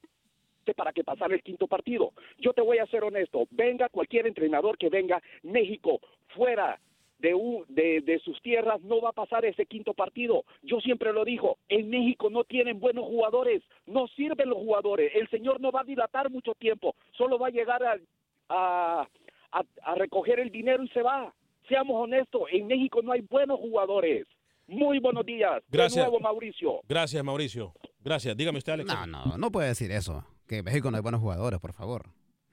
[0.75, 2.11] para que pasara el quinto partido.
[2.37, 5.99] Yo te voy a ser honesto, venga cualquier entrenador que venga, México
[6.35, 6.79] fuera
[7.17, 10.43] de, un- de, sus tierras no va a pasar ese quinto partido.
[10.61, 15.11] Yo siempre lo digo, en México no tienen buenos jugadores, no sirven los jugadores.
[15.15, 19.07] El señor no va a dilatar mucho tiempo, solo va a llegar a-
[19.83, 21.33] a recoger el dinero y se va.
[21.67, 24.27] Seamos honestos, en México no hay buenos jugadores.
[24.69, 25.61] Muy buenos días.
[25.69, 25.95] Gracias.
[26.05, 26.81] De nuevo, Mauricio.
[26.87, 27.73] Gracias, Mauricio.
[28.03, 28.35] Gracias.
[28.37, 28.87] Dígame usted, Alex.
[28.87, 30.25] No, no, no puede decir eso.
[30.47, 32.09] Que en México no hay buenos jugadores, por favor.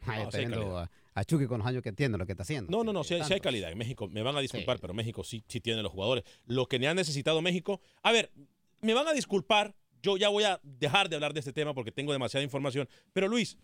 [0.06, 0.82] Ay, No, calidad.
[0.82, 0.90] a,
[1.20, 2.70] a Chucky con los años que entiende lo que está haciendo.
[2.70, 3.70] No, no, no, sí, hay- sí hay calidad.
[3.72, 6.24] En México, me van a disculpar, pero México sí, sí tiene los jugadores.
[6.46, 7.80] Lo que me ha necesitado México.
[8.02, 8.30] A ver,
[8.80, 9.74] me van a disculpar.
[10.02, 12.88] Yo ya voy a dejar de hablar de este tema porque tengo demasiada información.
[13.12, 13.58] Pero Luis,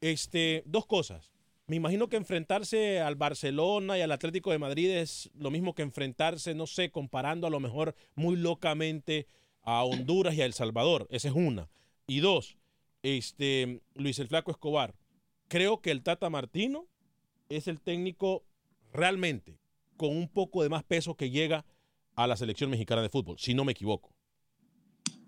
[0.00, 1.32] este, dos cosas.
[1.68, 5.82] Me imagino que enfrentarse al Barcelona y al Atlético de Madrid es lo mismo que
[5.82, 9.26] enfrentarse, no sé, comparando a lo mejor muy locamente
[9.62, 11.08] a Honduras y a El Salvador.
[11.10, 11.68] Esa es una.
[12.06, 12.56] Y dos,
[13.02, 14.94] este, Luis el Flaco Escobar.
[15.48, 16.86] Creo que el Tata Martino
[17.48, 18.44] es el técnico
[18.92, 19.58] realmente
[19.96, 21.64] con un poco de más peso que llega
[22.14, 24.12] a la selección mexicana de fútbol, si no me equivoco.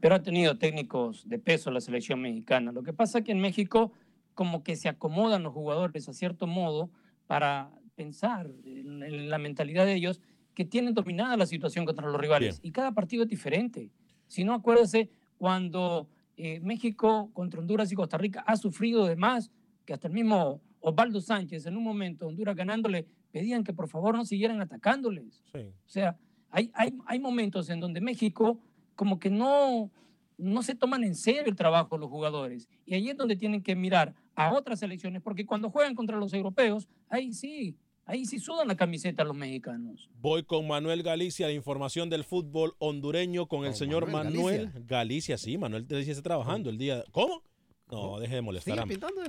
[0.01, 2.71] pero ha tenido técnicos de peso la selección mexicana.
[2.71, 3.91] Lo que pasa es que en México
[4.39, 6.93] como que se acomodan los jugadores a cierto modo
[7.27, 10.23] para pensar en, en la mentalidad de ellos
[10.55, 12.61] que tienen dominada la situación contra los rivales.
[12.63, 13.91] Y cada partido es diferente.
[14.29, 19.51] Si no, acuérdese cuando eh, México contra Honduras y Costa Rica ha sufrido de más,
[19.85, 24.15] que hasta el mismo Osvaldo Sánchez en un momento, Honduras ganándole, pedían que por favor
[24.15, 25.43] no siguieran atacándoles.
[25.53, 26.17] O sea,
[26.49, 28.61] hay, hay, hay momentos en donde México
[28.95, 29.91] como que no,
[30.39, 32.69] no se toman en serio el trabajo los jugadores.
[32.87, 36.33] Y ahí es donde tienen que mirar a otras selecciones, porque cuando juegan contra los
[36.33, 40.09] europeos, ahí sí, ahí sí sudan la camiseta los mexicanos.
[40.21, 45.37] Voy con Manuel Galicia, la información del fútbol hondureño con el señor Manuel Manuel Galicia.
[45.37, 47.05] Sí, Manuel Galicia está trabajando el día.
[47.11, 47.43] ¿Cómo?
[47.91, 48.79] No, deje de molestar.
[48.79, 48.85] A-.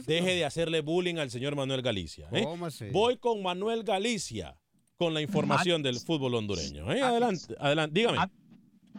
[0.05, 2.29] Deje de hacerle bullying al señor Manuel Galicia.
[2.31, 2.43] ¿eh?
[2.43, 2.89] ¿Cómo así?
[2.91, 4.59] Voy con Manuel Galicia
[4.97, 6.91] con la información del fútbol hondureño.
[6.91, 7.01] ¿eh?
[7.01, 8.17] Adelante, adelante, dígame.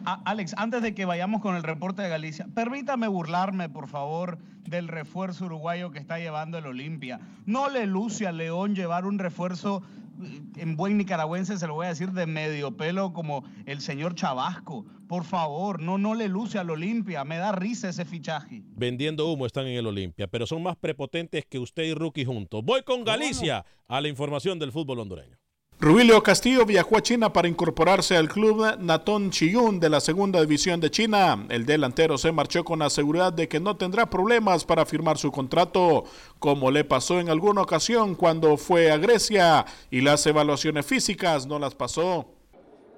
[0.05, 4.37] A- Alex, antes de que vayamos con el reporte de Galicia, permítame burlarme, por favor,
[4.63, 7.19] del refuerzo uruguayo que está llevando el Olimpia.
[7.45, 9.81] No le luce a León llevar un refuerzo,
[10.23, 14.15] eh, en buen nicaragüense se lo voy a decir, de medio pelo como el señor
[14.15, 14.85] Chabasco.
[15.07, 17.25] Por favor, no, no le luce al Olimpia.
[17.25, 18.63] Me da risa ese fichaje.
[18.77, 22.63] Vendiendo humo están en el Olimpia, pero son más prepotentes que usted y Rookie juntos.
[22.63, 25.37] Voy con Galicia a la información del fútbol hondureño.
[25.83, 30.79] Rubilio Castillo viajó a China para incorporarse al club Naton Chiyun de la segunda división
[30.79, 31.47] de China.
[31.49, 35.31] El delantero se marchó con la seguridad de que no tendrá problemas para firmar su
[35.31, 36.03] contrato,
[36.37, 41.57] como le pasó en alguna ocasión cuando fue a Grecia y las evaluaciones físicas no
[41.57, 42.27] las pasó.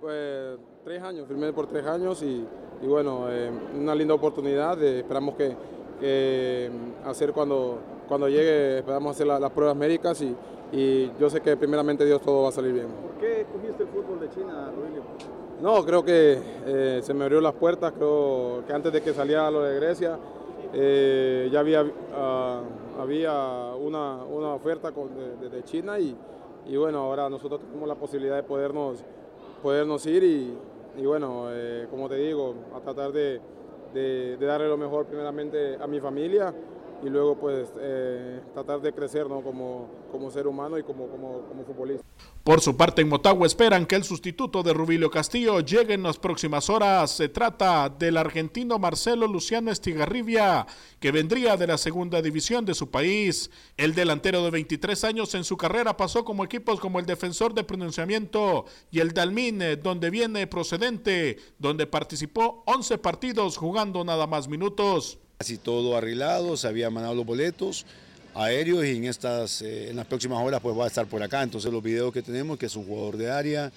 [0.02, 2.46] Pues tres años, firmé por tres años y,
[2.86, 4.84] bueno, eh, una linda oportunidad.
[4.84, 7.80] eh, esperamos que, mm, hacer cuando,
[8.14, 10.36] cuando llegue, esperamos hacer la- las pruebas médicas y,
[10.72, 12.86] y yo sé que primeramente Dios todo va a salir bien.
[12.90, 15.02] ¿Por qué escogiste el fútbol de China, Rubilio?
[15.60, 16.38] No, creo que
[16.68, 20.20] eh, se me abrió las puertas, creo que antes de que saliera lo de Grecia
[20.74, 21.84] eh, ya había,
[22.16, 22.62] ah,
[23.00, 23.34] había
[23.82, 26.16] una, una oferta con- de, de- de China y,
[26.68, 29.04] y bueno, ahora nosotros tenemos la posibilidad de podernos,
[29.64, 30.56] podernos ir y,
[31.02, 33.42] y bueno, eh, como te digo, a tratar de,
[33.92, 36.54] de- de darle lo mejor primeramente a mi familia
[37.04, 39.42] y luego pues eh, tratar de crecer ¿no?
[39.42, 42.06] como, como ser humano y como, como, como futbolista.
[42.44, 46.18] Por su parte, en Motagua esperan que el sustituto de Rubilio Castillo llegue en las
[46.18, 47.12] próximas horas.
[47.12, 50.68] Se trata del argentino Marcelo Luciano Estigarribia,
[51.00, 53.50] que vendría de la segunda división de su país.
[53.78, 57.64] El delantero de 23 años en su carrera pasó como equipos como el Defensor de
[57.64, 65.23] Pronunciamiento y el Dalmine, donde viene procedente, donde participó 11 partidos jugando nada más minutos.
[65.44, 67.86] Casi todo arreglado, se habían mandado los boletos
[68.34, 71.44] aéreos y en estas eh, en las próximas horas pues va a estar por acá.
[71.44, 73.70] Entonces los videos que tenemos, que es un jugador de área,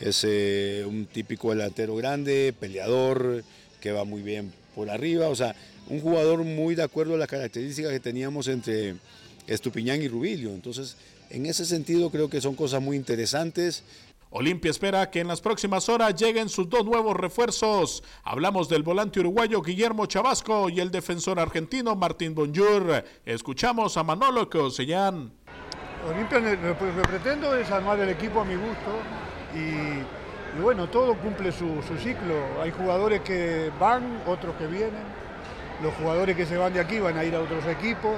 [0.00, 3.42] es eh, un típico delantero grande, peleador,
[3.80, 5.56] que va muy bien por arriba, o sea,
[5.88, 8.96] un jugador muy de acuerdo a las características que teníamos entre
[9.46, 10.50] Estupiñán y Rubilio.
[10.50, 10.96] Entonces,
[11.30, 13.82] en ese sentido creo que son cosas muy interesantes.
[14.30, 18.02] Olimpia espera que en las próximas horas lleguen sus dos nuevos refuerzos.
[18.24, 23.04] Hablamos del volante uruguayo Guillermo Chabasco y el defensor argentino Martín Bonjour.
[23.24, 25.32] Escuchamos a Manolo Cosellán.
[26.06, 29.00] Olimpia lo que pretendo es el equipo a mi gusto
[29.54, 32.34] y, bueno, todo cumple su, ciclo.
[32.62, 35.04] Hay jugadores que van, otros que vienen.
[35.82, 38.14] Los jugadores que se van de aquí van a ir a otros equipos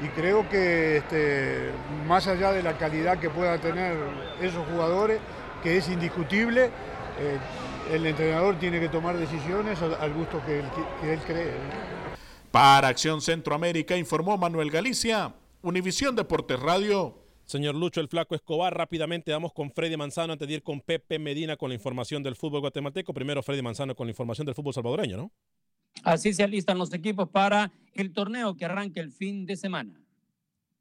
[0.00, 1.72] y creo que este,
[2.06, 3.96] más allá de la calidad que puedan tener
[4.40, 5.20] esos jugadores,
[5.62, 7.38] que es indiscutible, eh,
[7.92, 10.64] el entrenador tiene que tomar decisiones al, gusto que él,
[11.00, 11.52] que él cree.
[12.50, 17.16] Para Acción Centroamérica informó Manuel Galicia, Univisión Deportes Radio.
[17.44, 21.18] Señor Lucho, el flaco Escobar, rápidamente vamos con Freddy Manzano antes de ir con Pepe
[21.18, 23.12] Medina con la información del fútbol guatemalteco.
[23.12, 25.32] Primero Freddy Manzano con la información del fútbol salvadoreño, ¿no?
[26.04, 30.00] Así se alistan los equipos para el torneo que arranca el fin de semana.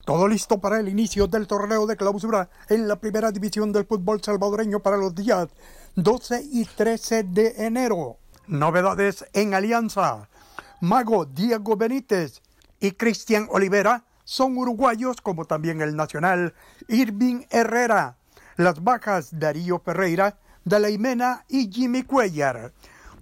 [0.05, 4.21] Todo listo para el inicio del torneo de clausura en la primera división del fútbol
[4.23, 5.49] salvadoreño para los días
[5.95, 8.17] 12 y 13 de enero.
[8.47, 10.27] Novedades en Alianza.
[10.81, 12.41] Mago Diego Benítez
[12.79, 16.53] y Cristian Olivera son uruguayos como también el nacional
[16.87, 18.17] Irving Herrera.
[18.55, 20.37] Las bajas Darío Ferreira,
[20.97, 22.73] Mena y Jimmy Cuellar.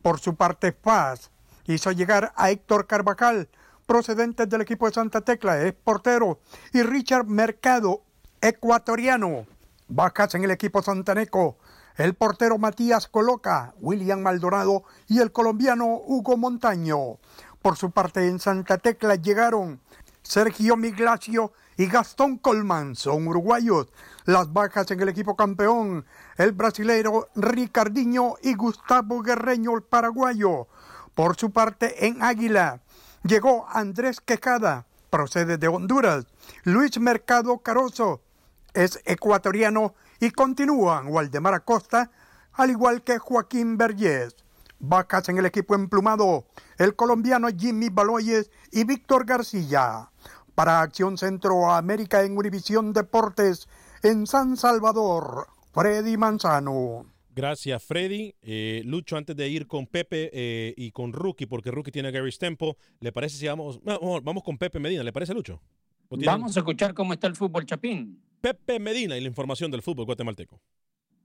[0.01, 1.32] Por su parte, Paz
[1.65, 3.49] hizo llegar a Héctor Carvajal,
[3.88, 6.39] procedente del equipo de Santa Tecla, es portero,
[6.73, 8.03] y Richard Mercado,
[8.41, 9.47] ecuatoriano.
[9.88, 11.57] Bajas en el equipo santaneco,
[11.95, 17.17] el portero Matías Coloca, William Maldonado y el colombiano Hugo Montaño.
[17.61, 19.79] Por su parte en Santa Tecla llegaron
[20.21, 23.88] Sergio Miglacio y Gastón Colman, son uruguayos.
[24.25, 30.67] Las bajas en el equipo campeón, el brasilero Ricardinho y Gustavo Guerreño, el paraguayo.
[31.15, 32.81] Por su parte en Águila
[33.24, 36.26] llegó Andrés Quejada, procede de Honduras.
[36.63, 38.22] Luis Mercado Caroso
[38.74, 42.11] es ecuatoriano y continúan Waldemar Acosta,
[42.53, 44.36] al igual que Joaquín Vergés.
[44.80, 46.45] Vacas en el equipo emplumado,
[46.78, 50.11] el colombiano Jimmy Baloyes y Víctor García.
[50.53, 53.68] Para Acción Centroamérica en Univisión Deportes,
[54.03, 57.16] en San Salvador, Freddy Manzano.
[57.38, 58.33] Gracias, Freddy.
[58.41, 62.11] Eh, Lucho, antes de ir con Pepe eh, y con Rookie, porque Rookie tiene a
[62.11, 65.03] Gary Stempo, ¿le parece si vamos, vamos, vamos con Pepe Medina?
[65.03, 65.61] ¿Le parece, Lucho?
[66.09, 68.19] Vamos a escuchar cómo está el fútbol chapín.
[68.41, 70.59] Pepe Medina y la información del fútbol guatemalteco.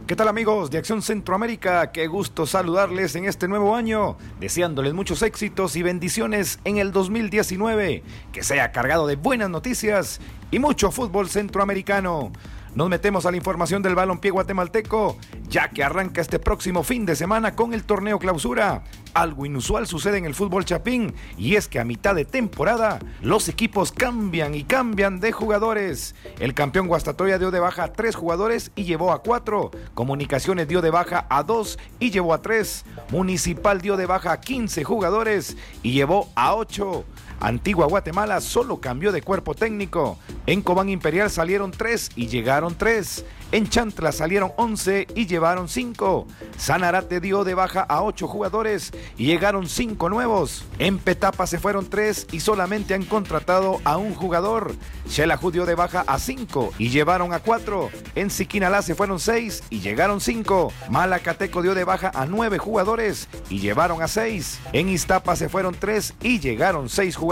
[0.06, 1.92] ¿Qué tal amigos de Acción Centroamérica?
[1.92, 8.02] Qué gusto saludarles en este nuevo año, deseándoles muchos éxitos y bendiciones en el 2019,
[8.32, 12.32] que sea cargado de buenas noticias y mucho fútbol centroamericano.
[12.74, 17.14] Nos metemos a la información del balompié guatemalteco, ya que arranca este próximo fin de
[17.14, 18.84] semana con el torneo clausura.
[19.12, 23.50] Algo inusual sucede en el fútbol chapín y es que a mitad de temporada los
[23.50, 26.14] equipos cambian y cambian de jugadores.
[26.40, 29.70] El campeón Guastatoya dio de baja a tres jugadores y llevó a cuatro.
[29.92, 32.86] Comunicaciones dio de baja a dos y llevó a tres.
[33.10, 37.04] Municipal dio de baja a 15 jugadores y llevó a ocho.
[37.42, 40.16] Antigua Guatemala solo cambió de cuerpo técnico.
[40.46, 43.24] En Cobán Imperial salieron tres y llegaron tres.
[43.50, 46.26] En Chantla salieron 11 y llevaron 5.
[46.56, 50.64] Sanarate dio de baja a 8 jugadores y llegaron 5 nuevos.
[50.78, 54.74] En Petapa se fueron 3 y solamente han contratado a un jugador.
[55.06, 57.90] Shelahu dio de baja a 5 y llevaron a 4.
[58.14, 60.72] En Siquinalá se fueron 6 y llegaron 5.
[60.88, 64.60] Malacateco dio de baja a 9 jugadores y llevaron a 6.
[64.72, 67.31] En Iztapa se fueron 3 y llegaron 6 jugadores.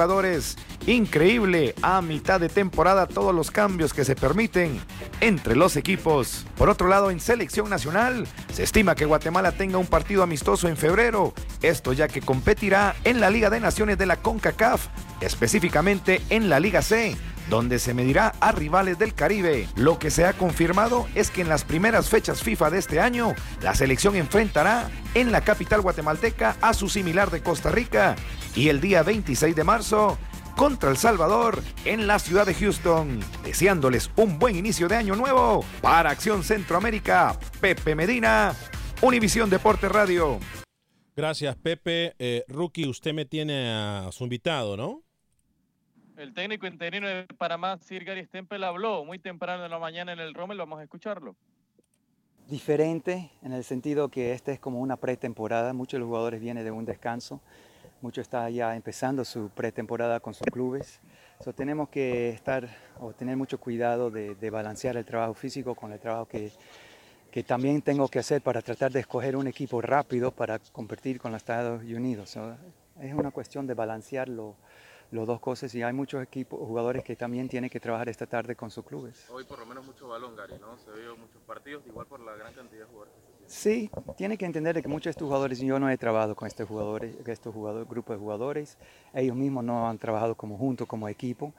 [0.87, 4.81] Increíble, a mitad de temporada todos los cambios que se permiten
[5.21, 6.47] entre los equipos.
[6.57, 10.79] Por otro lado, en selección nacional, se estima que Guatemala tenga un partido amistoso en
[10.79, 14.87] febrero, esto ya que competirá en la Liga de Naciones de la CONCACAF,
[15.21, 17.15] específicamente en la Liga C,
[17.51, 19.69] donde se medirá a rivales del Caribe.
[19.77, 23.35] Lo que se ha confirmado es que en las primeras fechas FIFA de este año,
[23.61, 28.17] la selección enfrentará en la capital guatemalteca a su similar de Costa Rica
[28.55, 30.19] y el día 26 de marzo
[30.57, 33.21] contra El Salvador en la ciudad de Houston.
[33.45, 38.55] Deseándoles un buen inicio de año nuevo para Acción Centroamérica, Pepe Medina,
[39.03, 40.39] Univisión Deporte Radio.
[41.17, 42.15] Gracias, Pepe.
[42.19, 45.03] Eh, Rookie, usted me tiene a su invitado, ¿no?
[46.17, 50.19] El técnico interino de Panamá, Sir Gary Stempel, habló muy temprano en la mañana en
[50.19, 50.59] el Rommel.
[50.59, 51.35] Vamos a escucharlo.
[52.47, 55.73] Diferente en el sentido que este es como una pretemporada.
[55.73, 57.41] Muchos de los jugadores vienen de un descanso.
[58.03, 61.01] Muchos están ya empezando su pretemporada con sus clubes.
[61.45, 66.01] So, tenemos que estar o tener mucho cuidado de, balancear el trabajo físico con el
[66.01, 66.51] trabajo que,
[67.31, 71.33] que, también tengo que hacer para tratar de escoger un equipo rápido para competir con
[71.33, 72.31] los Estados Unidos.
[72.31, 72.57] So,
[73.01, 74.57] es una cuestión de balancear lo,
[75.11, 78.57] las dos cosas y hay muchos equipos, jugadores que también tienen que trabajar esta tarde
[78.57, 79.29] con sus clubes.
[79.31, 80.79] Hoy por lo menos mucho balón, Gary, ¿no?
[80.79, 83.30] Se vio muchos partidos, igual por la gran cantidad de jugadores.
[83.51, 86.69] Sí, tiene que entender que muchos de estos jugadores, yo no he trabajado con estos
[86.69, 88.79] jugadores, estos jugadores, grupos de jugadores,
[89.13, 91.53] ellos mismos no han trabajado como juntos, como equipo,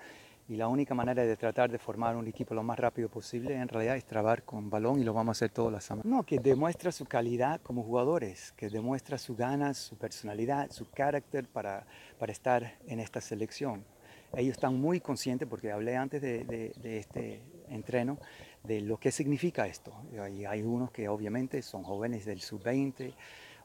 [0.48, 3.68] y la única manera de tratar de formar un equipo lo más rápido posible en
[3.68, 6.06] realidad es trabajar con balón y lo vamos a hacer todas las semanas.
[6.06, 11.50] No, que demuestra su calidad como jugadores, que demuestra su ganas, su personalidad, su carácter
[11.50, 11.86] para,
[12.18, 13.84] para estar en esta selección.
[14.34, 18.18] Ellos están muy conscientes, porque hablé antes de, de este entreno,
[18.64, 19.94] de lo que significa esto.
[20.14, 23.14] Y hay unos que obviamente son jóvenes del sub-20,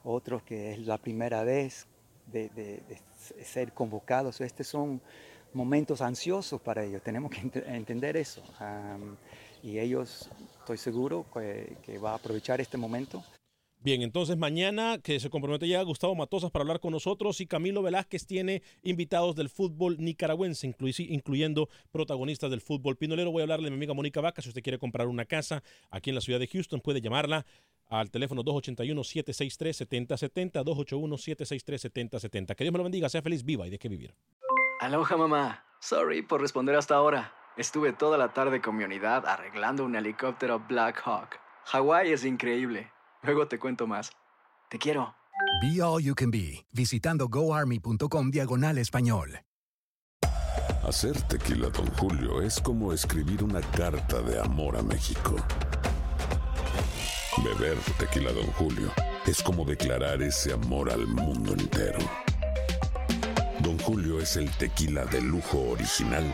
[0.03, 1.87] otros que es la primera vez
[2.31, 2.81] de,
[3.43, 4.41] ser convocados.
[4.41, 5.01] Estos son
[5.53, 8.43] momentos ansiosos para ellos, tenemos que ent entender eso.
[9.63, 10.29] Y ellos,
[10.59, 13.23] estoy seguro que, que va a aprovechar este momento.
[13.79, 17.81] Bien, entonces mañana que se compromete ya Gustavo Matosas para hablar con nosotros y Camilo
[17.83, 23.31] Velázquez tiene invitados del fútbol nicaragüense, incluy- incluyendo protagonistas del fútbol pinolero.
[23.31, 24.41] Voy a hablarle a mi amiga Mónica Vaca.
[24.41, 25.61] Si usted quiere comprar una casa
[25.91, 27.45] aquí en la ciudad de Houston, puede llamarla
[27.87, 32.55] al teléfono 281-763-7070, 281-763-7070.
[32.55, 34.13] Que Dios me lo bendiga, sea feliz, viva y de qué vivir.
[34.81, 35.63] Aloha mamá.
[35.79, 37.33] Sorry por responder hasta ahora.
[37.55, 41.39] Estuve toda la tarde con mi unidad arreglando un helicóptero Black Hawk.
[41.65, 42.91] Hawái es increíble.
[43.27, 44.09] Luego te cuento más.
[44.69, 45.13] Te quiero.
[45.61, 49.41] Be All You Can Be, visitando goarmy.com diagonal español.
[50.87, 55.35] Hacer tequila, Don Julio, es como escribir una carta de amor a México.
[57.43, 58.93] Beber tequila, Don Julio,
[59.25, 61.99] es como declarar ese amor al mundo entero.
[63.59, 66.33] Don Julio es el tequila de lujo original,